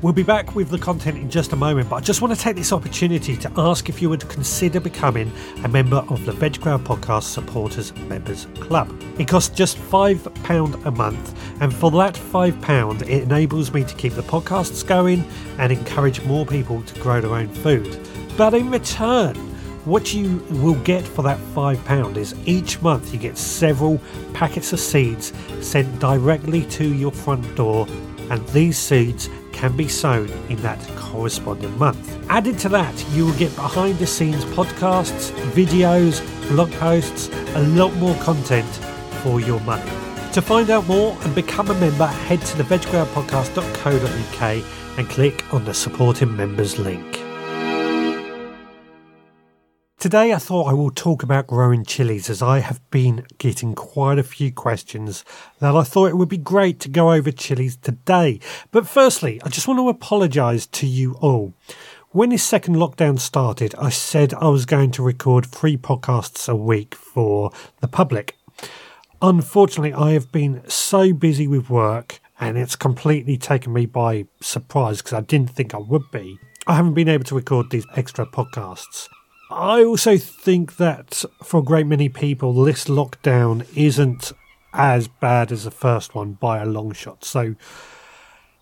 We'll 0.00 0.12
be 0.12 0.22
back 0.22 0.54
with 0.54 0.68
the 0.68 0.78
content 0.78 1.18
in 1.18 1.28
just 1.28 1.52
a 1.52 1.56
moment, 1.56 1.90
but 1.90 1.96
I 1.96 2.00
just 2.00 2.22
want 2.22 2.32
to 2.32 2.40
take 2.40 2.54
this 2.54 2.72
opportunity 2.72 3.36
to 3.38 3.50
ask 3.56 3.88
if 3.88 4.00
you 4.00 4.08
would 4.08 4.28
consider 4.28 4.78
becoming 4.78 5.32
a 5.64 5.68
member 5.68 6.04
of 6.08 6.24
the 6.24 6.30
Veg 6.30 6.60
Grower 6.60 6.78
Podcast 6.78 7.24
Supporters 7.24 7.92
Members 7.96 8.46
Club. 8.60 8.94
It 9.18 9.26
costs 9.26 9.52
just 9.52 9.76
£5 9.76 10.86
a 10.86 10.90
month, 10.92 11.60
and 11.60 11.74
for 11.74 11.90
that 11.90 12.14
£5, 12.14 13.02
it 13.02 13.24
enables 13.24 13.72
me 13.72 13.82
to 13.82 13.94
keep 13.96 14.12
the 14.12 14.22
podcasts 14.22 14.86
going 14.86 15.24
and 15.58 15.72
encourage 15.72 16.22
more 16.26 16.46
people 16.46 16.80
to 16.82 17.00
grow 17.00 17.20
their 17.20 17.34
own 17.34 17.48
food. 17.48 17.98
But 18.36 18.54
in 18.54 18.70
return, 18.70 19.34
what 19.84 20.14
you 20.14 20.36
will 20.50 20.80
get 20.82 21.02
for 21.02 21.22
that 21.22 21.40
£5 21.56 22.16
is 22.16 22.36
each 22.46 22.80
month 22.82 23.12
you 23.12 23.18
get 23.18 23.36
several 23.36 24.00
packets 24.32 24.72
of 24.72 24.78
seeds 24.78 25.32
sent 25.60 25.98
directly 25.98 26.66
to 26.66 26.86
your 26.86 27.10
front 27.10 27.56
door, 27.56 27.88
and 28.30 28.46
these 28.50 28.78
seeds 28.78 29.28
can 29.58 29.76
be 29.76 29.88
sown 29.88 30.28
in 30.48 30.56
that 30.62 30.78
corresponding 30.94 31.76
month. 31.78 32.16
Added 32.30 32.60
to 32.60 32.68
that, 32.68 32.94
you 33.10 33.26
will 33.26 33.38
get 33.38 33.52
behind 33.56 33.98
the 33.98 34.06
scenes 34.06 34.44
podcasts, 34.44 35.32
videos, 35.50 36.22
blog 36.48 36.70
posts, 36.74 37.28
a 37.56 37.62
lot 37.62 37.92
more 37.96 38.14
content 38.22 38.72
for 39.22 39.40
your 39.40 39.58
money. 39.60 39.90
To 40.34 40.40
find 40.40 40.70
out 40.70 40.86
more 40.86 41.16
and 41.22 41.34
become 41.34 41.70
a 41.70 41.74
member, 41.74 42.06
head 42.06 42.40
to 42.42 42.56
the 42.56 42.62
veggrowerpodcast.co.uk 42.62 44.64
and 44.96 45.08
click 45.08 45.52
on 45.52 45.64
the 45.64 45.74
supporting 45.74 46.36
members 46.36 46.78
link. 46.78 47.17
Today, 49.98 50.32
I 50.32 50.36
thought 50.38 50.68
I 50.68 50.74
will 50.74 50.92
talk 50.92 51.24
about 51.24 51.48
growing 51.48 51.84
chilies 51.84 52.30
as 52.30 52.40
I 52.40 52.60
have 52.60 52.80
been 52.92 53.26
getting 53.38 53.74
quite 53.74 54.16
a 54.16 54.22
few 54.22 54.52
questions 54.52 55.24
that 55.58 55.74
I 55.74 55.82
thought 55.82 56.06
it 56.06 56.16
would 56.16 56.28
be 56.28 56.38
great 56.38 56.78
to 56.80 56.88
go 56.88 57.12
over 57.12 57.32
chilies 57.32 57.76
today. 57.76 58.38
But 58.70 58.86
firstly, 58.86 59.40
I 59.42 59.48
just 59.48 59.66
want 59.66 59.80
to 59.80 59.88
apologise 59.88 60.66
to 60.66 60.86
you 60.86 61.14
all. 61.14 61.52
When 62.10 62.28
this 62.28 62.44
second 62.44 62.76
lockdown 62.76 63.18
started, 63.18 63.74
I 63.74 63.88
said 63.88 64.32
I 64.34 64.46
was 64.46 64.66
going 64.66 64.92
to 64.92 65.02
record 65.02 65.46
three 65.46 65.76
podcasts 65.76 66.48
a 66.48 66.54
week 66.54 66.94
for 66.94 67.50
the 67.80 67.88
public. 67.88 68.36
Unfortunately, 69.20 69.92
I 69.92 70.12
have 70.12 70.30
been 70.30 70.62
so 70.68 71.12
busy 71.12 71.48
with 71.48 71.70
work 71.70 72.20
and 72.38 72.56
it's 72.56 72.76
completely 72.76 73.36
taken 73.36 73.72
me 73.72 73.84
by 73.84 74.26
surprise 74.40 74.98
because 74.98 75.14
I 75.14 75.22
didn't 75.22 75.50
think 75.50 75.74
I 75.74 75.78
would 75.78 76.08
be. 76.12 76.38
I 76.68 76.76
haven't 76.76 76.94
been 76.94 77.08
able 77.08 77.24
to 77.24 77.34
record 77.34 77.70
these 77.70 77.86
extra 77.96 78.26
podcasts. 78.26 79.08
I 79.50 79.82
also 79.82 80.18
think 80.18 80.76
that 80.76 81.24
for 81.42 81.60
a 81.60 81.62
great 81.62 81.86
many 81.86 82.08
people, 82.08 82.52
this 82.52 82.84
lockdown 82.84 83.66
isn't 83.74 84.32
as 84.74 85.08
bad 85.08 85.50
as 85.50 85.64
the 85.64 85.70
first 85.70 86.14
one 86.14 86.32
by 86.32 86.58
a 86.58 86.66
long 86.66 86.92
shot. 86.92 87.24
So, 87.24 87.54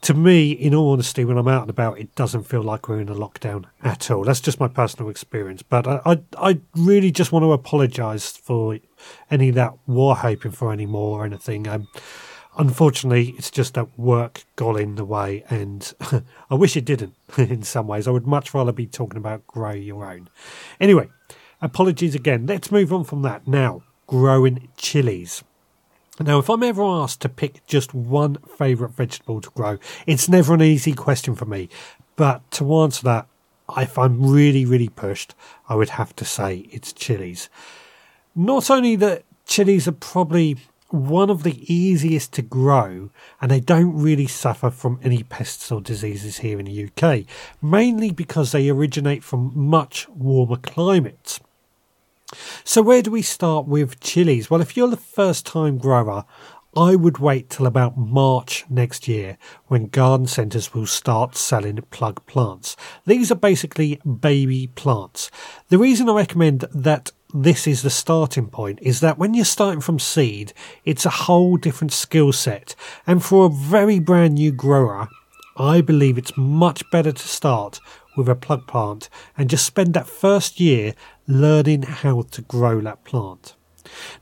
to 0.02 0.14
me, 0.14 0.52
in 0.52 0.74
all 0.74 0.92
honesty, 0.92 1.24
when 1.24 1.38
I'm 1.38 1.48
out 1.48 1.62
and 1.62 1.70
about, 1.70 1.98
it 1.98 2.14
doesn't 2.14 2.44
feel 2.44 2.62
like 2.62 2.88
we're 2.88 3.00
in 3.00 3.08
a 3.08 3.14
lockdown 3.14 3.64
at 3.82 4.10
all. 4.10 4.22
That's 4.22 4.40
just 4.40 4.60
my 4.60 4.68
personal 4.68 5.10
experience. 5.10 5.62
But 5.62 5.88
I, 5.88 6.00
I, 6.06 6.18
I 6.38 6.60
really 6.76 7.10
just 7.10 7.32
want 7.32 7.42
to 7.42 7.52
apologise 7.52 8.30
for 8.36 8.78
any 9.28 9.50
that 9.50 9.72
were 9.88 10.14
hoping 10.14 10.52
for 10.52 10.72
any 10.72 10.86
more 10.86 11.22
or 11.22 11.24
anything. 11.24 11.66
Um, 11.66 11.88
Unfortunately, 12.58 13.34
it's 13.36 13.50
just 13.50 13.74
that 13.74 13.98
work 13.98 14.44
got 14.56 14.80
in 14.80 14.94
the 14.94 15.04
way, 15.04 15.44
and 15.50 15.92
I 16.50 16.54
wish 16.54 16.76
it 16.76 16.84
didn't 16.84 17.14
in 17.36 17.62
some 17.62 17.86
ways. 17.86 18.08
I 18.08 18.12
would 18.12 18.26
much 18.26 18.54
rather 18.54 18.72
be 18.72 18.86
talking 18.86 19.18
about 19.18 19.46
grow 19.46 19.72
your 19.72 20.10
own. 20.10 20.28
Anyway, 20.80 21.08
apologies 21.60 22.14
again. 22.14 22.46
Let's 22.46 22.70
move 22.70 22.92
on 22.92 23.04
from 23.04 23.22
that 23.22 23.46
now. 23.46 23.82
Growing 24.06 24.68
chilies. 24.76 25.44
Now, 26.18 26.38
if 26.38 26.48
I'm 26.48 26.62
ever 26.62 26.82
asked 26.82 27.20
to 27.22 27.28
pick 27.28 27.66
just 27.66 27.92
one 27.92 28.36
favourite 28.56 28.94
vegetable 28.94 29.42
to 29.42 29.50
grow, 29.50 29.78
it's 30.06 30.28
never 30.28 30.54
an 30.54 30.62
easy 30.62 30.94
question 30.94 31.34
for 31.34 31.44
me. 31.44 31.68
But 32.14 32.50
to 32.52 32.76
answer 32.76 33.02
that, 33.02 33.26
if 33.76 33.98
I'm 33.98 34.26
really, 34.26 34.64
really 34.64 34.88
pushed, 34.88 35.34
I 35.68 35.74
would 35.74 35.90
have 35.90 36.16
to 36.16 36.24
say 36.24 36.68
it's 36.70 36.94
chilies. 36.94 37.50
Not 38.34 38.70
only 38.70 38.96
that 38.96 39.24
chilies 39.44 39.86
are 39.86 39.92
probably 39.92 40.56
one 40.96 41.30
of 41.30 41.42
the 41.42 41.72
easiest 41.72 42.32
to 42.34 42.42
grow, 42.42 43.10
and 43.40 43.50
they 43.50 43.60
don't 43.60 43.96
really 43.96 44.26
suffer 44.26 44.70
from 44.70 44.98
any 45.02 45.22
pests 45.22 45.70
or 45.70 45.80
diseases 45.80 46.38
here 46.38 46.58
in 46.58 46.66
the 46.66 46.88
UK, 46.88 47.26
mainly 47.62 48.10
because 48.10 48.52
they 48.52 48.68
originate 48.68 49.22
from 49.22 49.52
much 49.54 50.08
warmer 50.08 50.56
climates. 50.56 51.40
So, 52.64 52.82
where 52.82 53.02
do 53.02 53.10
we 53.10 53.22
start 53.22 53.66
with 53.66 54.00
chilies? 54.00 54.50
Well, 54.50 54.60
if 54.60 54.76
you're 54.76 54.88
the 54.88 54.96
first 54.96 55.46
time 55.46 55.78
grower, 55.78 56.24
I 56.76 56.94
would 56.94 57.18
wait 57.18 57.48
till 57.48 57.66
about 57.66 57.96
March 57.96 58.66
next 58.68 59.08
year 59.08 59.38
when 59.68 59.86
garden 59.86 60.26
centres 60.26 60.74
will 60.74 60.86
start 60.86 61.34
selling 61.34 61.76
plug 61.90 62.24
plants. 62.26 62.76
These 63.06 63.32
are 63.32 63.36
basically 63.36 63.96
baby 64.04 64.66
plants. 64.66 65.30
The 65.70 65.78
reason 65.78 66.10
I 66.10 66.14
recommend 66.14 66.66
that 66.74 67.12
this 67.42 67.66
is 67.66 67.82
the 67.82 67.90
starting 67.90 68.46
point 68.46 68.78
is 68.80 69.00
that 69.00 69.18
when 69.18 69.34
you're 69.34 69.44
starting 69.44 69.80
from 69.80 69.98
seed, 69.98 70.52
it's 70.84 71.04
a 71.04 71.10
whole 71.10 71.56
different 71.56 71.92
skill 71.92 72.32
set. 72.32 72.74
And 73.06 73.22
for 73.22 73.46
a 73.46 73.50
very 73.50 73.98
brand 73.98 74.34
new 74.34 74.52
grower, 74.52 75.08
I 75.56 75.80
believe 75.80 76.16
it's 76.16 76.36
much 76.36 76.88
better 76.90 77.12
to 77.12 77.28
start 77.28 77.78
with 78.16 78.28
a 78.28 78.34
plug 78.34 78.66
plant 78.66 79.10
and 79.36 79.50
just 79.50 79.66
spend 79.66 79.94
that 79.94 80.06
first 80.06 80.58
year 80.58 80.94
learning 81.26 81.82
how 81.82 82.22
to 82.22 82.42
grow 82.42 82.80
that 82.80 83.04
plant. 83.04 83.54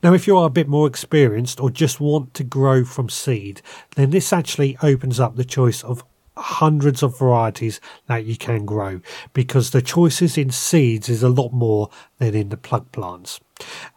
Now, 0.03 0.13
if 0.13 0.27
you 0.27 0.37
are 0.37 0.47
a 0.47 0.51
bit 0.51 0.67
more 0.67 0.87
experienced 0.87 1.59
or 1.59 1.69
just 1.69 1.99
want 1.99 2.33
to 2.35 2.43
grow 2.43 2.83
from 2.83 3.09
seed, 3.09 3.61
then 3.95 4.11
this 4.11 4.33
actually 4.33 4.77
opens 4.83 5.19
up 5.19 5.35
the 5.35 5.45
choice 5.45 5.83
of 5.83 6.03
hundreds 6.37 7.01
of 7.01 7.17
varieties 7.17 7.79
that 8.07 8.25
you 8.25 8.37
can 8.37 8.65
grow 8.65 9.01
because 9.33 9.71
the 9.71 9.81
choices 9.81 10.37
in 10.37 10.49
seeds 10.49 11.09
is 11.09 11.23
a 11.23 11.29
lot 11.29 11.51
more 11.53 11.89
than 12.17 12.35
in 12.35 12.49
the 12.49 12.57
plug 12.57 12.91
plants. 12.91 13.39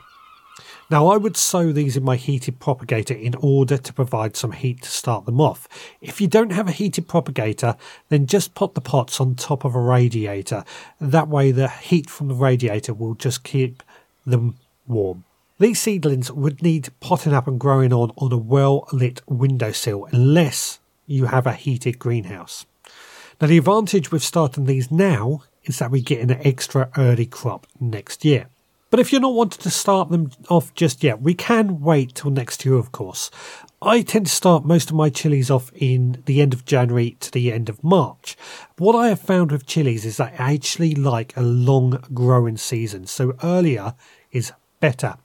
Now, 0.90 1.08
I 1.08 1.18
would 1.18 1.36
sow 1.36 1.74
these 1.74 1.98
in 1.98 2.04
my 2.04 2.16
heated 2.16 2.62
propagator 2.62 3.14
in 3.14 3.36
order 3.36 3.78
to 3.78 3.94
provide 3.94 4.38
some 4.38 4.54
heat 4.54 4.84
to 4.84 4.90
start 4.90 5.26
them 5.26 5.42
off. 5.42 5.68
If 6.00 6.22
you 6.22 6.28
don't 6.28 6.54
have 6.54 6.70
a 6.70 6.72
heated 6.72 7.10
propagator, 7.10 7.76
then 8.08 8.26
just 8.26 8.56
put 8.56 8.74
the 8.74 8.80
pots 8.80 9.20
on 9.20 9.36
top 9.36 9.66
of 9.66 9.76
a 9.76 9.82
radiator. 9.82 10.64
That 11.02 11.28
way, 11.28 11.52
the 11.52 11.68
heat 11.68 12.10
from 12.10 12.30
the 12.30 12.36
radiator 12.36 12.94
will 12.94 13.16
just 13.16 13.44
keep 13.44 13.84
them 14.26 14.56
warm. 14.88 15.26
These 15.60 15.82
seedlings 15.82 16.32
would 16.32 16.62
need 16.62 16.90
potting 17.02 17.34
up 17.34 17.48
and 17.48 17.60
growing 17.60 17.92
on 17.92 18.12
on 18.16 18.32
a 18.32 18.38
well 18.38 18.88
lit 18.94 19.22
windowsill 19.28 20.08
unless 20.12 20.80
you 21.06 21.26
have 21.26 21.48
a 21.48 21.54
heated 21.54 22.00
greenhouse. 22.00 22.66
Now, 23.42 23.48
the 23.48 23.58
advantage 23.58 24.12
with 24.12 24.24
starting 24.24 24.66
these 24.66 24.90
now 24.90 25.44
is 25.64 25.80
that 25.80 25.92
we 25.92 26.02
get 26.02 26.22
an 26.22 26.32
extra 26.46 26.90
early 26.96 27.26
crop 27.26 27.68
next 27.80 28.24
year. 28.24 28.48
But 28.90 29.02
if 29.02 29.12
you're 29.12 29.22
not 29.22 29.34
wanting 29.34 29.62
to 29.62 29.70
start 29.70 30.10
them 30.10 30.32
off 30.50 30.74
just 30.74 31.04
yet, 31.04 31.22
we 31.22 31.34
can 31.34 31.82
wait 31.82 32.16
till 32.16 32.32
next 32.32 32.66
year, 32.66 32.76
of 32.76 32.92
course. 32.92 33.30
I 33.82 34.02
tend 34.02 34.28
to 34.28 34.32
start 34.32 34.66
most 34.66 34.90
of 34.90 34.96
my 34.96 35.10
chilies 35.10 35.52
off 35.52 35.72
in 35.76 36.24
the 36.26 36.42
end 36.42 36.54
of 36.54 36.66
January 36.66 37.18
to 37.20 37.32
the 37.32 37.52
end 37.52 37.68
of 37.70 37.84
March. 37.84 38.38
What 38.78 38.96
I 38.96 39.10
have 39.10 39.20
found 39.20 39.52
with 39.52 39.68
chilies 39.68 40.06
is 40.06 40.18
that 40.18 40.40
I 40.40 40.54
actually 40.54 40.96
like 40.96 41.36
a 41.36 41.42
long 41.42 42.02
growing 42.14 42.58
season, 42.58 43.08
so 43.08 43.36
earlier 43.44 43.94
is 44.32 44.54
better. 44.80 45.18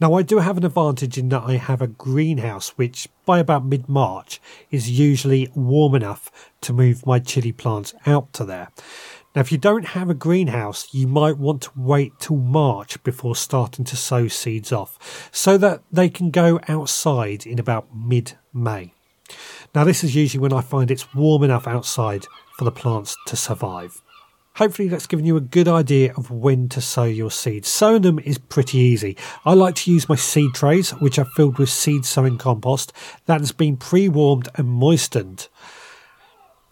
Now, 0.00 0.14
I 0.14 0.22
do 0.22 0.38
have 0.38 0.56
an 0.56 0.64
advantage 0.64 1.16
in 1.16 1.28
that 1.28 1.44
I 1.44 1.58
have 1.58 1.80
a 1.80 1.86
greenhouse, 1.86 2.70
which 2.70 3.08
by 3.24 3.38
about 3.38 3.64
mid 3.64 3.88
March 3.88 4.40
is 4.70 4.90
usually 4.90 5.48
warm 5.54 5.94
enough 5.94 6.50
to 6.62 6.72
move 6.72 7.06
my 7.06 7.20
chili 7.20 7.52
plants 7.52 7.94
out 8.04 8.32
to 8.32 8.44
there. 8.44 8.70
Now, 9.34 9.40
if 9.40 9.50
you 9.50 9.56
don't 9.56 9.86
have 9.86 10.10
a 10.10 10.14
greenhouse, 10.14 10.92
you 10.92 11.06
might 11.06 11.38
want 11.38 11.62
to 11.62 11.70
wait 11.74 12.12
till 12.18 12.36
March 12.36 13.02
before 13.02 13.34
starting 13.34 13.84
to 13.86 13.96
sow 13.96 14.28
seeds 14.28 14.72
off 14.72 15.30
so 15.32 15.56
that 15.56 15.82
they 15.90 16.10
can 16.10 16.30
go 16.30 16.60
outside 16.68 17.46
in 17.46 17.58
about 17.58 17.88
mid 17.94 18.36
May. 18.52 18.92
Now, 19.74 19.84
this 19.84 20.04
is 20.04 20.14
usually 20.14 20.42
when 20.42 20.52
I 20.52 20.60
find 20.60 20.90
it's 20.90 21.14
warm 21.14 21.42
enough 21.42 21.66
outside 21.66 22.26
for 22.58 22.64
the 22.64 22.70
plants 22.70 23.16
to 23.26 23.36
survive. 23.36 24.02
Hopefully, 24.56 24.88
that's 24.88 25.06
given 25.06 25.24
you 25.24 25.38
a 25.38 25.40
good 25.40 25.66
idea 25.66 26.12
of 26.12 26.30
when 26.30 26.68
to 26.68 26.82
sow 26.82 27.04
your 27.04 27.30
seeds. 27.30 27.68
Sowing 27.68 28.02
them 28.02 28.18
is 28.18 28.36
pretty 28.36 28.76
easy. 28.76 29.16
I 29.46 29.54
like 29.54 29.76
to 29.76 29.90
use 29.90 30.10
my 30.10 30.16
seed 30.16 30.52
trays, 30.52 30.90
which 30.90 31.18
are 31.18 31.24
filled 31.24 31.58
with 31.58 31.70
seed 31.70 32.04
sowing 32.04 32.36
compost 32.36 32.92
that 33.24 33.40
has 33.40 33.52
been 33.52 33.78
pre 33.78 34.10
warmed 34.10 34.50
and 34.56 34.68
moistened. 34.68 35.48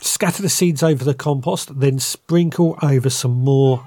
Scatter 0.03 0.43
the 0.43 0.49
seeds 0.49 0.83
over 0.83 1.05
the 1.05 1.15
compost, 1.15 1.79
then 1.79 1.99
sprinkle 1.99 2.79
over 2.83 3.11
some 3.11 3.33
more 3.45 3.87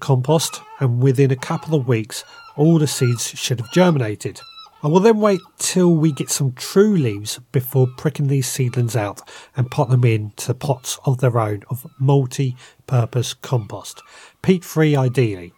compost, 0.00 0.60
and 0.78 1.02
within 1.02 1.30
a 1.30 1.36
couple 1.36 1.74
of 1.74 1.88
weeks, 1.88 2.22
all 2.56 2.78
the 2.78 2.86
seeds 2.86 3.28
should 3.28 3.60
have 3.60 3.72
germinated. 3.72 4.40
I 4.82 4.88
will 4.88 5.00
then 5.00 5.20
wait 5.20 5.40
till 5.56 5.94
we 5.94 6.12
get 6.12 6.28
some 6.28 6.52
true 6.52 6.94
leaves 6.94 7.40
before 7.52 7.86
pricking 7.96 8.26
these 8.26 8.46
seedlings 8.46 8.94
out 8.94 9.22
and 9.56 9.70
pot 9.70 9.88
them 9.88 10.04
into 10.04 10.52
pots 10.52 10.98
of 11.06 11.20
their 11.20 11.38
own 11.38 11.62
of 11.70 11.86
multi 11.98 12.54
purpose 12.86 13.32
compost, 13.32 14.02
peat 14.42 14.62
free 14.62 14.94
ideally. 14.94 15.54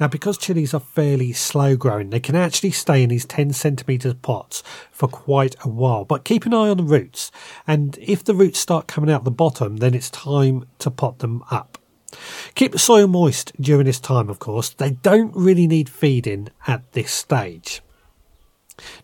Now, 0.00 0.08
because 0.08 0.36
chilies 0.36 0.74
are 0.74 0.80
fairly 0.80 1.32
slow 1.32 1.76
growing, 1.76 2.10
they 2.10 2.18
can 2.18 2.34
actually 2.34 2.72
stay 2.72 3.04
in 3.04 3.10
these 3.10 3.24
10 3.24 3.52
centimetre 3.52 4.14
pots 4.14 4.64
for 4.90 5.06
quite 5.06 5.54
a 5.64 5.68
while. 5.68 6.04
But 6.04 6.24
keep 6.24 6.46
an 6.46 6.54
eye 6.54 6.68
on 6.68 6.78
the 6.78 6.82
roots, 6.82 7.30
and 7.64 7.96
if 8.00 8.24
the 8.24 8.34
roots 8.34 8.58
start 8.58 8.88
coming 8.88 9.10
out 9.10 9.22
the 9.22 9.30
bottom, 9.30 9.76
then 9.76 9.94
it's 9.94 10.10
time 10.10 10.66
to 10.80 10.90
pot 10.90 11.20
them 11.20 11.44
up. 11.48 11.78
Keep 12.56 12.72
the 12.72 12.78
soil 12.78 13.06
moist 13.06 13.52
during 13.60 13.86
this 13.86 14.00
time, 14.00 14.28
of 14.28 14.40
course. 14.40 14.70
They 14.70 14.90
don't 14.90 15.34
really 15.34 15.68
need 15.68 15.88
feeding 15.88 16.48
at 16.66 16.92
this 16.92 17.12
stage. 17.12 17.80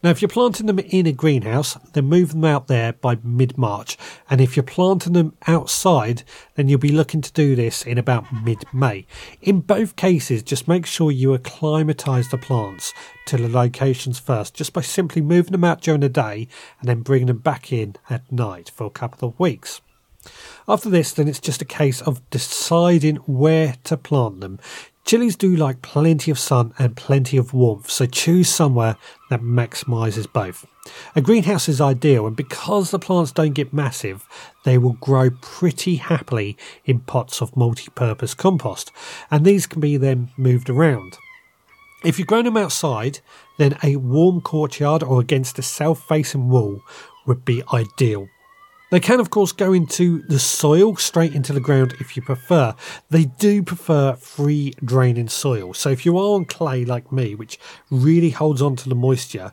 Now, 0.03 0.11
if 0.11 0.21
you're 0.21 0.29
planting 0.29 0.67
them 0.67 0.79
in 0.81 1.07
a 1.07 1.13
greenhouse, 1.13 1.79
then 1.93 2.07
move 2.07 2.31
them 2.31 2.45
out 2.45 2.67
there 2.67 2.93
by 2.93 3.19
mid 3.23 3.57
March. 3.57 3.97
And 4.29 4.41
if 4.41 4.57
you're 4.57 4.65
planting 4.65 5.13
them 5.13 5.37
outside, 5.47 6.25
then 6.55 6.69
you'll 6.69 6.81
be 6.81 6.91
looking 6.91 7.21
to 7.21 7.33
do 7.33 7.55
this 7.55 7.87
in 7.87 7.97
about 7.97 8.33
mid 8.45 8.65
May. 8.73 9.07
In 9.41 9.61
both 9.61 9.97
cases, 9.97 10.43
just 10.43 10.67
make 10.67 10.87
sure 10.87 11.11
you 11.11 11.35
acclimatise 11.35 12.29
the 12.29 12.39
plants 12.39 12.93
to 13.27 13.37
the 13.37 13.49
locations 13.49 14.19
first, 14.19 14.55
just 14.55 14.73
by 14.73 14.81
simply 14.81 15.23
moving 15.23 15.53
them 15.53 15.65
out 15.65 15.81
during 15.81 16.01
the 16.01 16.09
day 16.09 16.49
and 16.81 16.89
then 16.89 17.03
bringing 17.03 17.29
them 17.29 17.39
back 17.39 17.73
in 17.73 17.95
at 18.09 18.31
night 18.33 18.71
for 18.75 18.87
a 18.87 18.91
couple 18.91 19.29
of 19.29 19.39
weeks. 19.39 19.81
After 20.69 20.91
this, 20.91 21.13
then 21.13 21.29
it's 21.29 21.41
just 21.41 21.63
a 21.63 21.67
case 21.67 22.03
of 22.03 22.29
deciding 22.31 23.17
where 23.17 23.77
to 23.85 23.97
plant 23.97 24.41
them. 24.41 24.59
Chilies 25.05 25.35
do 25.35 25.57
like 25.57 25.83
plenty 25.83 26.31
of 26.31 26.39
sun 26.39 26.73
and 26.79 26.97
plenty 26.97 27.37
of 27.37 27.53
warmth, 27.53 27.91
so 27.91 28.07
choose 28.07 28.49
somewhere 28.49 28.97
that 29.29 29.41
maximises 29.41 30.31
both. 30.33 30.67
A 31.17 31.21
greenhouse 31.21 31.69
is 31.69 31.81
ideal, 31.81 32.27
and 32.27 32.37
because 32.37 32.91
the 32.91 32.99
plants 32.99 33.33
don't 33.33 33.53
get 33.53 33.73
massive, 33.73 34.27
they 34.65 34.79
will 34.79 34.93
grow 34.95 35.31
pretty 35.31 35.97
happily 35.97 36.57
in 36.85 37.01
pots 37.01 37.43
of 37.43 37.57
multi 37.57 37.89
purpose 37.95 38.35
compost, 38.35 38.93
and 39.31 39.45
these 39.45 39.67
can 39.67 39.81
be 39.81 39.97
then 39.97 40.31
moved 40.37 40.71
around. 40.71 41.17
If 42.05 42.19
you've 42.19 42.29
grown 42.29 42.45
them 42.45 42.57
outside, 42.57 43.21
then 43.59 43.77
a 43.83 43.97
warm 43.97 44.41
courtyard 44.41 45.03
or 45.03 45.21
against 45.21 45.59
a 45.59 45.63
south 45.63 46.03
facing 46.09 46.49
wall 46.49 46.83
would 47.27 47.45
be 47.45 47.63
ideal. 47.73 48.29
They 48.91 48.99
can, 48.99 49.21
of 49.21 49.31
course, 49.31 49.53
go 49.53 49.73
into 49.73 50.23
the 50.23 50.41
soil 50.41 50.97
straight 50.97 51.33
into 51.33 51.53
the 51.53 51.61
ground 51.61 51.95
if 52.01 52.17
you 52.17 52.23
prefer. 52.23 52.75
They 53.09 53.27
do 53.27 53.63
prefer 53.63 54.15
free 54.15 54.75
draining 54.85 55.29
soil. 55.29 55.75
So 55.75 55.91
if 55.91 56.05
you 56.05 56.19
are 56.19 56.35
on 56.35 56.45
clay 56.45 56.85
like 56.85 57.13
me, 57.13 57.37
which 57.37 57.59
really 57.89 58.31
holds 58.31 58.61
on 58.61 58.75
to 58.77 58.89
the 58.89 58.97
moisture, 58.97 59.53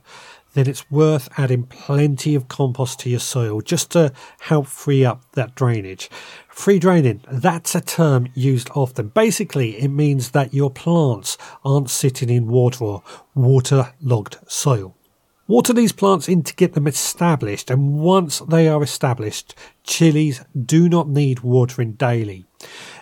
then 0.55 0.67
it's 0.67 0.89
worth 0.89 1.29
adding 1.37 1.63
plenty 1.67 2.33
of 2.33 2.47
compost 2.47 2.99
to 3.01 3.11
your 3.11 3.19
soil 3.19 3.61
just 3.61 3.91
to 3.91 4.11
help 4.39 4.65
free 4.65 5.05
up 5.05 5.21
that 5.33 5.53
drainage. 5.53 6.09
Free 6.49 6.79
draining, 6.79 7.23
that's 7.31 7.75
a 7.75 7.81
term 7.81 8.29
used 8.33 8.71
often. 8.73 9.09
Basically, 9.09 9.77
it 9.77 9.89
means 9.89 10.31
that 10.31 10.55
your 10.55 10.71
plants 10.71 11.37
aren't 11.63 11.91
sitting 11.91 12.31
in 12.31 12.47
water 12.47 12.83
or 12.83 13.03
waterlogged 13.35 14.37
soil. 14.47 14.96
Water 15.47 15.71
these 15.71 15.93
plants 15.93 16.27
in 16.27 16.43
to 16.43 16.53
get 16.55 16.73
them 16.73 16.87
established, 16.87 17.71
and 17.71 17.99
once 17.99 18.39
they 18.39 18.67
are 18.67 18.83
established, 18.83 19.55
chilies 19.83 20.43
do 20.65 20.89
not 20.89 21.07
need 21.07 21.39
watering 21.39 21.93
daily. 21.93 22.45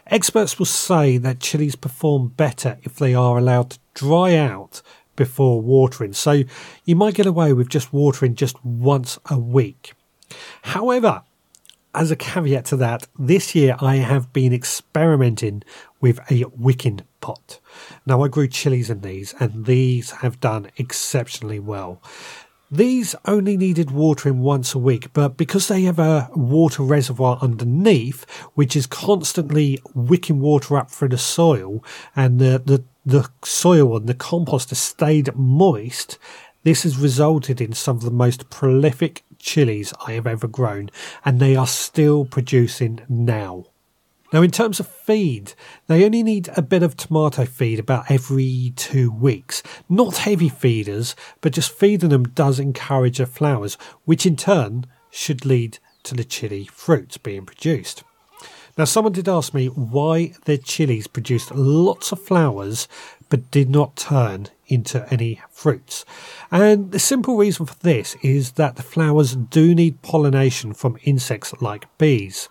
Experts 0.07 0.59
will 0.59 0.67
say 0.67 1.17
that 1.17 1.39
chilies 1.39 1.75
perform 1.75 2.27
better 2.27 2.77
if 2.83 2.97
they 2.97 3.15
are 3.15 3.39
allowed 3.39 3.71
to 3.71 3.79
dry 3.95 4.35
out 4.35 4.83
before 5.15 5.59
watering, 5.59 6.13
so 6.13 6.43
you 6.83 6.95
might 6.95 7.15
get 7.15 7.25
away 7.25 7.51
with 7.51 7.67
just 7.67 7.91
watering 7.91 8.35
just 8.35 8.63
once 8.63 9.17
a 9.27 9.39
week. 9.39 9.93
However, 10.61 11.23
as 11.95 12.11
a 12.11 12.15
caveat 12.15 12.65
to 12.65 12.75
that, 12.77 13.07
this 13.17 13.55
year 13.55 13.75
I 13.79 13.95
have 13.95 14.33
been 14.33 14.53
experimenting 14.53 15.63
with 15.99 16.19
a 16.29 16.45
wicking 16.55 17.01
pot. 17.25 17.59
Now 18.05 18.21
I 18.21 18.27
grew 18.27 18.47
chilies 18.47 18.91
in 18.91 19.01
these 19.01 19.33
and 19.39 19.65
these 19.65 20.11
have 20.21 20.39
done 20.39 20.69
exceptionally 20.77 21.59
well. 21.59 21.99
These 22.69 23.15
only 23.25 23.57
needed 23.57 23.89
watering 23.89 24.41
once 24.41 24.75
a 24.75 24.79
week, 24.79 25.11
but 25.11 25.35
because 25.35 25.67
they 25.67 25.81
have 25.83 25.97
a 25.97 26.29
water 26.35 26.83
reservoir 26.83 27.39
underneath, 27.41 28.29
which 28.53 28.75
is 28.75 28.85
constantly 28.85 29.79
wicking 29.95 30.39
water 30.39 30.77
up 30.77 30.91
through 30.91 31.09
the 31.09 31.17
soil, 31.17 31.83
and 32.15 32.39
the, 32.39 32.61
the, 32.63 32.83
the 33.05 33.27
soil 33.43 33.97
and 33.97 34.07
the 34.07 34.13
compost 34.13 34.69
has 34.69 34.79
stayed 34.79 35.35
moist, 35.35 36.19
this 36.63 36.83
has 36.83 36.97
resulted 36.97 37.59
in 37.59 37.73
some 37.73 37.97
of 37.97 38.03
the 38.03 38.11
most 38.11 38.49
prolific 38.51 39.23
chilies 39.39 39.93
I 40.05 40.11
have 40.13 40.27
ever 40.27 40.47
grown, 40.47 40.91
and 41.23 41.39
they 41.39 41.55
are 41.55 41.67
still 41.67 42.25
producing 42.25 43.01
now. 43.09 43.65
Now, 44.33 44.41
in 44.41 44.51
terms 44.51 44.79
of 44.79 44.87
feed, 44.87 45.53
they 45.87 46.03
only 46.03 46.23
need 46.23 46.49
a 46.57 46.61
bit 46.61 46.83
of 46.83 46.97
tomato 46.97 47.45
feed 47.45 47.79
about 47.79 48.09
every 48.09 48.73
two 48.75 49.11
weeks. 49.11 49.61
Not 49.87 50.17
heavy 50.17 50.49
feeders, 50.49 51.15
but 51.41 51.53
just 51.53 51.71
feeding 51.71 52.09
them 52.09 52.23
does 52.23 52.59
encourage 52.59 53.19
the 53.19 53.27
flowers, 53.27 53.77
which 54.03 54.25
in 54.25 54.35
turn 54.35 54.87
should 55.11 55.45
lead 55.45 55.77
to 56.03 56.15
the 56.15 56.23
chili 56.23 56.65
fruits 56.65 57.17
being 57.17 57.45
produced. 57.45 58.03
Now, 58.77 58.85
someone 58.85 59.13
did 59.13 59.29
ask 59.29 59.53
me 59.53 59.67
why 59.67 60.33
their 60.45 60.57
chilies 60.57 61.07
produced 61.07 61.51
lots 61.51 62.11
of 62.11 62.21
flowers 62.21 62.87
but 63.29 63.49
did 63.51 63.69
not 63.69 63.95
turn 63.95 64.49
into 64.67 65.05
any 65.11 65.41
fruits. 65.49 66.05
And 66.51 66.91
the 66.91 66.99
simple 66.99 67.37
reason 67.37 67.65
for 67.65 67.75
this 67.79 68.15
is 68.21 68.53
that 68.53 68.75
the 68.75 68.83
flowers 68.83 69.35
do 69.35 69.75
need 69.75 70.01
pollination 70.01 70.73
from 70.73 70.97
insects 71.03 71.53
like 71.61 71.85
bees. 71.97 72.49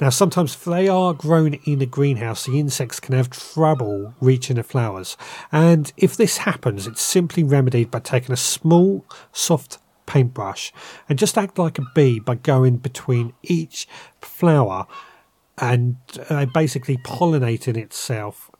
Now, 0.00 0.10
sometimes 0.10 0.54
if 0.54 0.64
they 0.64 0.88
are 0.88 1.14
grown 1.14 1.54
in 1.64 1.82
a 1.82 1.86
greenhouse, 1.86 2.46
the 2.46 2.58
insects 2.58 3.00
can 3.00 3.14
have 3.14 3.30
trouble 3.30 4.14
reaching 4.20 4.56
the 4.56 4.62
flowers. 4.62 5.16
And 5.50 5.92
if 5.96 6.16
this 6.16 6.38
happens, 6.38 6.86
it's 6.86 7.02
simply 7.02 7.42
remedied 7.42 7.90
by 7.90 8.00
taking 8.00 8.32
a 8.32 8.36
small, 8.36 9.04
soft 9.32 9.78
paintbrush 10.08 10.72
and 11.08 11.18
just 11.18 11.38
act 11.38 11.58
like 11.58 11.78
a 11.78 11.86
bee 11.94 12.18
by 12.18 12.34
going 12.34 12.78
between 12.78 13.34
each 13.42 13.86
flower 14.20 14.86
and 15.58 15.96
uh, 16.30 16.46
basically 16.46 16.96
pollinating 16.98 17.76
itself 17.76 18.50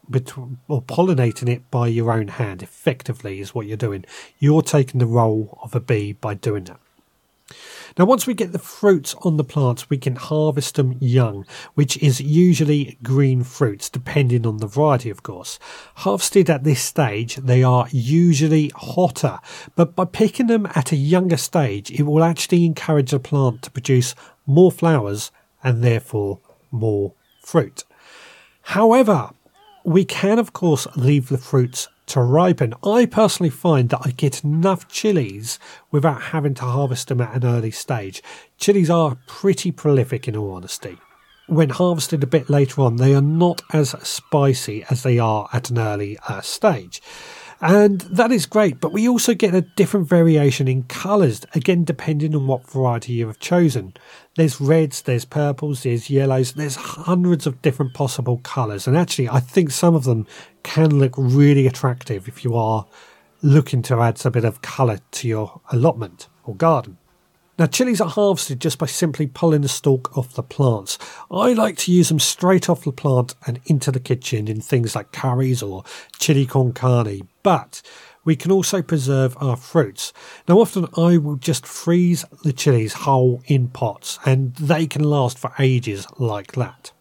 or 0.69 0.83
pollinating 0.83 1.49
it 1.49 1.71
by 1.71 1.89
your 1.89 2.13
own 2.13 2.29
hand 2.29 2.63
effectively 2.63 3.41
is 3.41 3.55
what 3.55 3.67
you're 3.67 3.77
doing. 3.77 4.05
You're 4.39 4.63
taking 4.63 5.01
the 5.01 5.07
role 5.07 5.59
of 5.63 5.75
a 5.75 5.81
bee 5.81 6.13
by 6.13 6.35
doing 6.35 6.65
that. 6.65 6.81
Now, 7.99 8.05
once 8.05 8.27
we 8.27 8.35
get 8.35 8.53
the 8.53 8.59
fruits 8.59 9.15
on 9.23 9.39
the 9.39 9.45
plants, 9.45 9.91
we 9.91 9.99
can 9.99 10.17
harvest 10.17 10.77
them 10.77 10.97
young, 11.01 11.47
which 11.75 11.97
is 11.97 12.21
usually 12.21 12.99
green 13.03 13.43
fruits, 13.43 13.89
depending 13.89 14.47
on 14.47 14.59
the 14.59 14.67
variety, 14.67 15.11
of 15.11 15.23
course. 15.23 15.59
Harvested 15.97 16.49
at 16.49 16.63
this 16.63 16.83
stage, 16.83 17.37
they 17.37 17.63
are 17.63 17.89
usually 17.91 18.71
hotter, 18.77 19.41
but 19.75 19.97
by 19.97 20.05
picking 20.05 20.47
them 20.47 20.67
at 20.75 20.93
a 20.93 20.97
younger 20.97 21.39
stage, 21.39 21.91
it 21.91 22.03
will 22.03 22.23
actually 22.23 22.65
encourage 22.65 23.11
the 23.11 23.19
plant 23.19 23.63
to 23.63 23.71
produce 23.71 24.15
more 24.47 24.71
flowers 24.71 25.33
and 25.65 25.83
therefore 25.83 26.39
more 26.71 27.15
fruit. 27.43 27.85
However, 28.63 29.31
we 29.89 30.05
can, 30.05 30.39
of 30.39 30.53
course, 30.53 30.87
leave 30.97 31.31
the 31.31 31.39
fruits 31.39 31.89
to 32.09 32.21
ripen. 32.21 32.75
I 32.85 33.07
personally 33.07 33.49
find 33.49 33.89
that 33.89 34.03
I 34.05 34.11
get 34.11 34.45
enough 34.45 34.87
chilies 34.89 35.59
without 35.91 36.21
having 36.21 36.53
to 36.55 36.65
harvest 36.65 37.09
them 37.09 37.23
at 37.23 37.35
an 37.35 37.45
early 37.45 37.71
stage. 37.71 38.23
Chilies 38.59 38.91
are 38.91 39.17
pretty 39.27 39.73
prolific 39.73 40.29
in 40.29 40.37
all 40.37 40.53
honesty. 40.53 40.99
When 41.47 41.71
harvested 41.71 42.23
a 42.23 42.27
bit 42.27 42.51
later 42.51 42.83
on, 42.83 42.97
they 42.97 43.15
are 43.15 43.23
not 43.23 43.63
as 43.73 43.91
spicy 44.07 44.85
as 44.91 45.03
they 45.03 45.19
are 45.19 45.49
at 45.55 45.71
an 45.71 45.79
early 45.79 46.19
uh, 46.29 46.43
stage. 46.43 47.01
And 47.61 48.03
that 48.03 48.31
is 48.31 48.47
great, 48.47 48.81
but 48.81 48.93
we 48.93 49.09
also 49.09 49.35
get 49.35 49.53
a 49.53 49.63
different 49.63 50.09
variation 50.09 50.69
in 50.69 50.85
colours, 50.85 51.45
again, 51.57 51.83
depending 51.83 52.35
on 52.37 52.47
what 52.47 52.71
variety 52.71 53.15
you 53.15 53.27
have 53.27 53.41
chosen. 53.41 53.95
There's 54.37 54.61
reds, 54.61 55.03
there's 55.03 55.25
purples, 55.25 55.83
there's 55.83 56.09
yellows, 56.09 56.53
there's 56.53 56.77
hundreds 56.77 57.49
of 57.49 57.61
different 57.61 57.95
possible 57.95 58.39
colours. 58.45 58.87
And 58.87 58.97
actually, 58.97 59.29
I 59.29 59.41
think 59.41 59.73
some 59.73 59.97
of 59.97 60.05
them 60.05 60.27
can 60.63 61.01
look 61.01 61.15
really 61.17 61.67
attractive 61.67 62.29
if 62.29 62.45
you 62.45 62.55
are 62.57 62.87
looking 63.43 63.83
to 63.83 64.01
add 64.01 64.25
a 64.25 64.31
bit 64.31 64.45
of 64.45 64.63
colour 64.63 65.01
to 65.11 65.29
your 65.29 65.61
allotment 65.73 66.29
or 66.45 66.55
garden. 66.55 66.99
Now, 67.59 67.67
chilies 67.67 68.01
are 68.01 68.09
harvested 68.09 68.61
just 68.61 68.79
by 68.79 68.87
simply 68.87 69.27
pulling 69.27 69.63
the 69.63 69.69
stalk 69.69 70.17
off 70.17 70.35
the 70.35 70.45
plants. 70.45 70.97
I 71.29 71.55
like 71.55 71.77
to 71.79 71.93
use 71.93 72.09
them 72.09 72.21
straight 72.21 72.71
off 72.71 72.85
the 72.85 72.93
plant 72.93 73.35
and 73.49 73.59
into 73.67 73.91
the 73.91 73.99
kitchen 73.99 74.47
in 74.47 74.61
things 74.61 74.95
like 74.95 75.11
curries 75.11 75.61
or 75.61 75.83
chili 76.21 76.47
con 76.47 76.73
carne, 76.73 77.29
but 77.43 77.83
we 78.25 78.37
can 78.37 78.53
also 78.53 78.81
preserve 78.81 79.37
our 79.41 79.57
fruits. 79.57 80.13
Now, 80.47 80.61
often 80.61 80.87
I 80.97 81.17
will 81.17 81.35
just 81.35 81.67
freeze 81.67 82.25
the 82.45 82.53
chilies 82.53 82.93
whole 82.93 83.43
in 83.47 83.69
pots, 83.69 84.21
and 84.25 84.55
they 84.55 84.87
can 84.87 85.03
last 85.03 85.37
for 85.37 85.53
ages 85.59 86.07
like 86.19 86.53
that. 86.53 86.93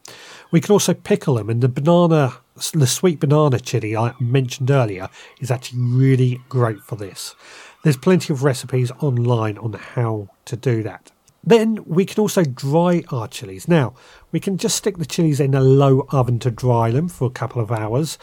We 0.50 0.62
can 0.62 0.72
also 0.72 0.96
pickle 0.96 1.36
them, 1.36 1.52
and 1.52 1.62
the 1.62 1.70
banana, 1.70 2.38
the 2.74 2.88
sweet 2.88 3.20
banana 3.20 3.60
chili 3.60 3.96
I 3.96 4.13
mentioned 4.20 4.72
earlier, 4.72 5.10
is 5.39 5.52
actually 5.52 5.82
really 5.82 6.41
great 6.50 6.80
for 6.80 6.96
this. 6.96 7.36
There's 7.84 7.98
plenty 7.98 8.34
of 8.34 8.44
recipes 8.44 8.92
online 9.00 9.58
on 9.58 9.74
how 9.74 10.30
to 10.46 10.56
do 10.56 10.84
that. 10.84 11.12
Then 11.44 11.84
we 11.86 12.06
can 12.06 12.20
also 12.20 12.44
dry 12.44 13.04
our 13.10 13.28
chilies. 13.28 13.68
Now, 13.68 13.94
we 14.32 14.40
can 14.40 14.58
just 14.58 14.76
stick 14.76 14.98
the 14.98 15.06
chilies 15.06 15.40
in 15.40 15.54
a 15.54 15.62
low 15.62 16.06
oven 16.10 16.40
to 16.40 16.52
dry 16.52 16.92
them 16.92 17.08
for 17.08 17.28
a 17.28 17.32
couple 17.32 17.62
of 17.62 17.72
hours, 17.72 18.18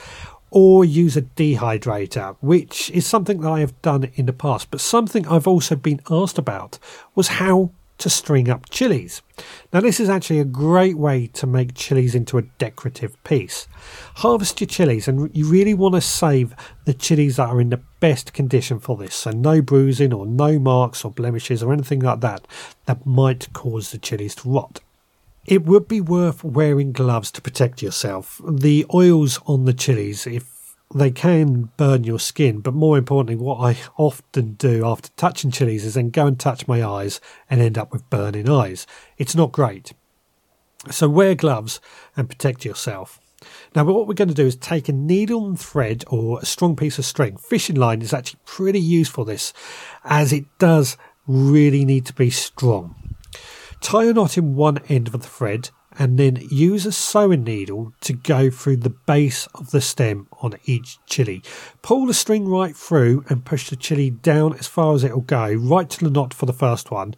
or 0.50 0.84
use 0.84 1.16
a 1.16 1.22
dehydrator, 1.22 2.36
which 2.40 2.90
is 2.90 3.06
something 3.06 3.40
that 3.40 3.50
I 3.50 3.60
have 3.60 3.80
done 3.82 4.10
in 4.14 4.26
the 4.26 4.32
past. 4.32 4.70
But 4.70 4.80
something 4.80 5.26
I've 5.26 5.48
also 5.48 5.74
been 5.74 6.00
asked 6.10 6.38
about 6.38 6.78
was 7.14 7.28
how 7.28 7.70
to 8.04 8.10
string 8.10 8.50
up 8.50 8.68
chilies. 8.68 9.22
Now, 9.72 9.80
this 9.80 9.98
is 9.98 10.10
actually 10.10 10.38
a 10.38 10.44
great 10.44 10.98
way 10.98 11.26
to 11.28 11.46
make 11.46 11.72
chilies 11.72 12.14
into 12.14 12.36
a 12.36 12.42
decorative 12.42 13.16
piece. 13.24 13.66
Harvest 14.16 14.60
your 14.60 14.68
chilies, 14.68 15.08
and 15.08 15.34
you 15.34 15.46
really 15.46 15.72
want 15.72 15.94
to 15.94 16.02
save 16.02 16.54
the 16.84 16.92
chilies 16.92 17.36
that 17.36 17.48
are 17.48 17.62
in 17.62 17.70
the 17.70 17.80
best 18.00 18.34
condition 18.34 18.78
for 18.78 18.98
this. 18.98 19.14
So, 19.14 19.30
no 19.30 19.62
bruising 19.62 20.12
or 20.12 20.26
no 20.26 20.58
marks 20.58 21.02
or 21.02 21.12
blemishes 21.12 21.62
or 21.62 21.72
anything 21.72 22.00
like 22.00 22.20
that 22.20 22.46
that 22.84 23.06
might 23.06 23.50
cause 23.54 23.90
the 23.90 23.96
chilies 23.96 24.34
to 24.34 24.50
rot. 24.50 24.80
It 25.46 25.64
would 25.64 25.88
be 25.88 26.02
worth 26.02 26.44
wearing 26.44 26.92
gloves 26.92 27.30
to 27.32 27.40
protect 27.40 27.80
yourself. 27.80 28.38
The 28.46 28.84
oils 28.92 29.40
on 29.46 29.64
the 29.64 29.72
chilies, 29.72 30.26
if 30.26 30.53
they 30.94 31.10
can 31.10 31.70
burn 31.76 32.04
your 32.04 32.20
skin, 32.20 32.60
but 32.60 32.72
more 32.72 32.96
importantly, 32.96 33.34
what 33.34 33.58
I 33.58 33.76
often 33.96 34.52
do 34.52 34.86
after 34.86 35.10
touching 35.16 35.50
chilies 35.50 35.84
is 35.84 35.94
then 35.94 36.10
go 36.10 36.26
and 36.26 36.38
touch 36.38 36.68
my 36.68 36.84
eyes 36.84 37.20
and 37.50 37.60
end 37.60 37.76
up 37.76 37.92
with 37.92 38.08
burning 38.10 38.48
eyes. 38.48 38.86
It's 39.18 39.34
not 39.34 39.50
great. 39.50 39.92
So 40.90 41.08
wear 41.08 41.34
gloves 41.34 41.80
and 42.16 42.28
protect 42.28 42.64
yourself. 42.64 43.20
Now, 43.74 43.84
what 43.84 44.06
we're 44.06 44.14
going 44.14 44.28
to 44.28 44.34
do 44.34 44.46
is 44.46 44.56
take 44.56 44.88
a 44.88 44.92
needle 44.92 45.46
and 45.46 45.58
thread 45.60 46.04
or 46.08 46.38
a 46.40 46.46
strong 46.46 46.76
piece 46.76 46.98
of 46.98 47.04
string. 47.04 47.36
Fishing 47.36 47.76
line 47.76 48.00
is 48.00 48.14
actually 48.14 48.40
pretty 48.46 48.80
useful, 48.80 49.24
for 49.24 49.30
this, 49.30 49.52
as 50.04 50.32
it 50.32 50.44
does 50.58 50.96
really 51.26 51.84
need 51.84 52.06
to 52.06 52.12
be 52.12 52.30
strong. 52.30 52.94
Tie 53.80 54.04
a 54.04 54.12
knot 54.12 54.38
in 54.38 54.54
one 54.54 54.78
end 54.88 55.08
of 55.08 55.12
the 55.12 55.18
thread 55.18 55.70
and 55.98 56.18
then 56.18 56.36
use 56.50 56.86
a 56.86 56.92
sewing 56.92 57.44
needle 57.44 57.92
to 58.00 58.12
go 58.12 58.50
through 58.50 58.78
the 58.78 58.90
base 58.90 59.46
of 59.54 59.70
the 59.70 59.80
stem 59.80 60.26
on 60.40 60.54
each 60.64 60.98
chili. 61.06 61.42
Pull 61.82 62.06
the 62.06 62.14
string 62.14 62.48
right 62.48 62.76
through 62.76 63.24
and 63.28 63.44
push 63.44 63.70
the 63.70 63.76
chili 63.76 64.10
down 64.10 64.54
as 64.58 64.66
far 64.66 64.94
as 64.94 65.04
it 65.04 65.12
will 65.12 65.22
go, 65.22 65.52
right 65.52 65.88
to 65.90 66.04
the 66.04 66.10
knot 66.10 66.34
for 66.34 66.46
the 66.46 66.52
first 66.52 66.90
one, 66.90 67.14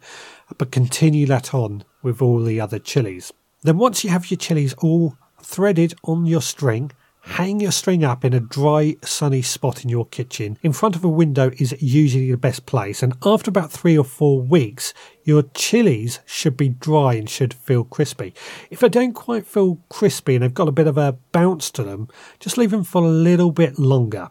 but 0.57 0.71
continue 0.71 1.25
that 1.25 1.53
on 1.53 1.83
with 2.03 2.21
all 2.21 2.41
the 2.41 2.61
other 2.61 2.79
chilies. 2.79 3.33
Then 3.63 3.77
once 3.77 4.03
you 4.03 4.09
have 4.11 4.29
your 4.29 4.37
chilies 4.37 4.73
all 4.75 5.17
threaded 5.41 5.93
on 6.03 6.25
your 6.25 6.41
string, 6.41 6.91
Hang 7.29 7.59
your 7.59 7.71
string 7.71 8.03
up 8.03 8.25
in 8.25 8.33
a 8.33 8.39
dry, 8.39 8.95
sunny 9.03 9.43
spot 9.43 9.83
in 9.83 9.89
your 9.89 10.07
kitchen. 10.07 10.57
In 10.63 10.73
front 10.73 10.95
of 10.95 11.03
a 11.03 11.09
window 11.09 11.51
is 11.57 11.79
usually 11.79 12.31
the 12.31 12.37
best 12.37 12.65
place, 12.65 13.03
and 13.03 13.13
after 13.23 13.49
about 13.49 13.71
three 13.71 13.95
or 13.95 14.03
four 14.03 14.41
weeks, 14.41 14.91
your 15.23 15.43
chilies 15.53 16.19
should 16.25 16.57
be 16.57 16.69
dry 16.69 17.13
and 17.13 17.29
should 17.29 17.53
feel 17.53 17.83
crispy. 17.83 18.33
If 18.71 18.79
they 18.79 18.89
don't 18.89 19.13
quite 19.13 19.45
feel 19.45 19.79
crispy 19.89 20.35
and 20.35 20.43
they've 20.43 20.53
got 20.53 20.67
a 20.67 20.71
bit 20.71 20.87
of 20.87 20.97
a 20.97 21.17
bounce 21.31 21.69
to 21.71 21.83
them, 21.83 22.07
just 22.39 22.57
leave 22.57 22.71
them 22.71 22.83
for 22.83 23.03
a 23.03 23.07
little 23.07 23.51
bit 23.51 23.77
longer. 23.77 24.29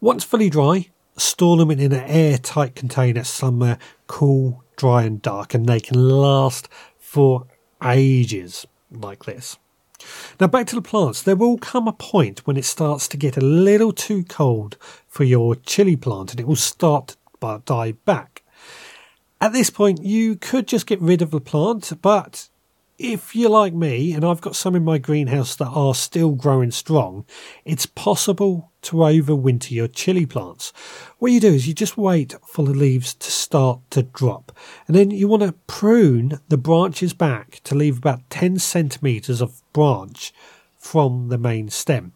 Once 0.00 0.22
fully 0.22 0.50
dry, 0.50 0.90
store 1.16 1.56
them 1.56 1.70
in 1.70 1.80
an 1.80 1.94
airtight 1.94 2.74
container 2.74 3.24
somewhere 3.24 3.78
cool, 4.06 4.62
dry, 4.76 5.04
and 5.04 5.22
dark, 5.22 5.54
and 5.54 5.66
they 5.66 5.80
can 5.80 5.98
last 5.98 6.68
for 6.98 7.46
ages 7.82 8.66
like 8.90 9.24
this. 9.24 9.56
Now, 10.40 10.46
back 10.46 10.66
to 10.68 10.74
the 10.74 10.82
plants. 10.82 11.22
There 11.22 11.36
will 11.36 11.58
come 11.58 11.86
a 11.86 11.92
point 11.92 12.46
when 12.46 12.56
it 12.56 12.64
starts 12.64 13.08
to 13.08 13.16
get 13.16 13.36
a 13.36 13.40
little 13.40 13.92
too 13.92 14.24
cold 14.24 14.76
for 15.06 15.24
your 15.24 15.54
chili 15.54 15.96
plant 15.96 16.32
and 16.32 16.40
it 16.40 16.46
will 16.46 16.56
start 16.56 17.16
to 17.40 17.62
die 17.64 17.92
back. 17.92 18.42
At 19.40 19.52
this 19.52 19.70
point, 19.70 20.02
you 20.02 20.36
could 20.36 20.66
just 20.66 20.86
get 20.86 21.00
rid 21.00 21.20
of 21.20 21.30
the 21.30 21.40
plant, 21.40 21.92
but 22.00 22.48
if 22.98 23.34
you're 23.34 23.50
like 23.50 23.74
me, 23.74 24.12
and 24.12 24.24
I've 24.24 24.40
got 24.40 24.54
some 24.54 24.76
in 24.76 24.84
my 24.84 24.98
greenhouse 24.98 25.56
that 25.56 25.68
are 25.68 25.94
still 25.94 26.32
growing 26.32 26.70
strong, 26.70 27.24
it's 27.64 27.86
possible 27.86 28.70
to 28.82 28.96
overwinter 28.96 29.72
your 29.72 29.88
chili 29.88 30.26
plants. 30.26 30.72
What 31.18 31.32
you 31.32 31.40
do 31.40 31.54
is 31.54 31.66
you 31.66 31.74
just 31.74 31.96
wait 31.96 32.34
for 32.46 32.64
the 32.64 32.74
leaves 32.74 33.14
to 33.14 33.30
start 33.30 33.80
to 33.90 34.02
drop, 34.02 34.52
and 34.86 34.94
then 34.94 35.10
you 35.10 35.26
want 35.26 35.42
to 35.42 35.54
prune 35.66 36.40
the 36.48 36.58
branches 36.58 37.14
back 37.14 37.60
to 37.64 37.74
leave 37.74 37.98
about 37.98 38.30
10 38.30 38.58
centimeters 38.58 39.40
of 39.40 39.62
branch 39.72 40.32
from 40.78 41.28
the 41.28 41.38
main 41.38 41.70
stem. 41.70 42.12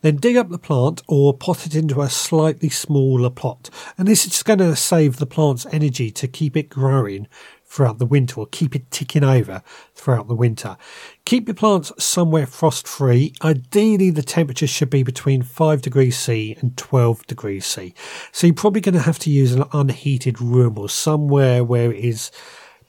Then 0.00 0.16
dig 0.16 0.36
up 0.36 0.48
the 0.48 0.58
plant 0.58 1.02
or 1.06 1.34
pot 1.34 1.66
it 1.66 1.74
into 1.74 2.00
a 2.00 2.08
slightly 2.08 2.70
smaller 2.70 3.30
pot, 3.30 3.68
and 3.98 4.06
this 4.06 4.26
is 4.26 4.42
going 4.42 4.60
to 4.60 4.76
save 4.76 5.16
the 5.16 5.26
plant's 5.26 5.66
energy 5.66 6.10
to 6.12 6.28
keep 6.28 6.56
it 6.56 6.70
growing 6.70 7.26
throughout 7.70 7.98
the 7.98 8.06
winter 8.06 8.40
or 8.40 8.46
keep 8.48 8.74
it 8.74 8.90
ticking 8.90 9.22
over 9.22 9.62
throughout 9.94 10.26
the 10.26 10.34
winter. 10.34 10.76
Keep 11.24 11.46
your 11.46 11.54
plants 11.54 11.92
somewhere 11.98 12.46
frost 12.46 12.88
free. 12.88 13.32
Ideally, 13.42 14.10
the 14.10 14.24
temperature 14.24 14.66
should 14.66 14.90
be 14.90 15.04
between 15.04 15.42
5 15.42 15.80
degrees 15.80 16.18
C 16.18 16.56
and 16.60 16.76
12 16.76 17.26
degrees 17.28 17.64
C. 17.64 17.94
So 18.32 18.48
you're 18.48 18.54
probably 18.54 18.80
going 18.80 18.96
to 18.96 19.00
have 19.00 19.20
to 19.20 19.30
use 19.30 19.54
an 19.54 19.64
unheated 19.72 20.40
room 20.40 20.76
or 20.78 20.88
somewhere 20.88 21.62
where 21.62 21.92
it 21.92 22.04
is 22.04 22.32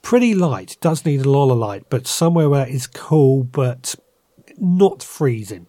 pretty 0.01 0.33
light. 0.33 0.73
It 0.73 0.81
does 0.81 1.05
need 1.05 1.25
a 1.25 1.29
lot 1.29 1.51
of 1.51 1.59
light, 1.59 1.85
but 1.91 2.07
somewhere 2.07 2.49
where 2.49 2.67
it's 2.67 2.87
cool 2.87 3.43
but 3.43 3.93
not 4.57 5.03
freezing. 5.03 5.67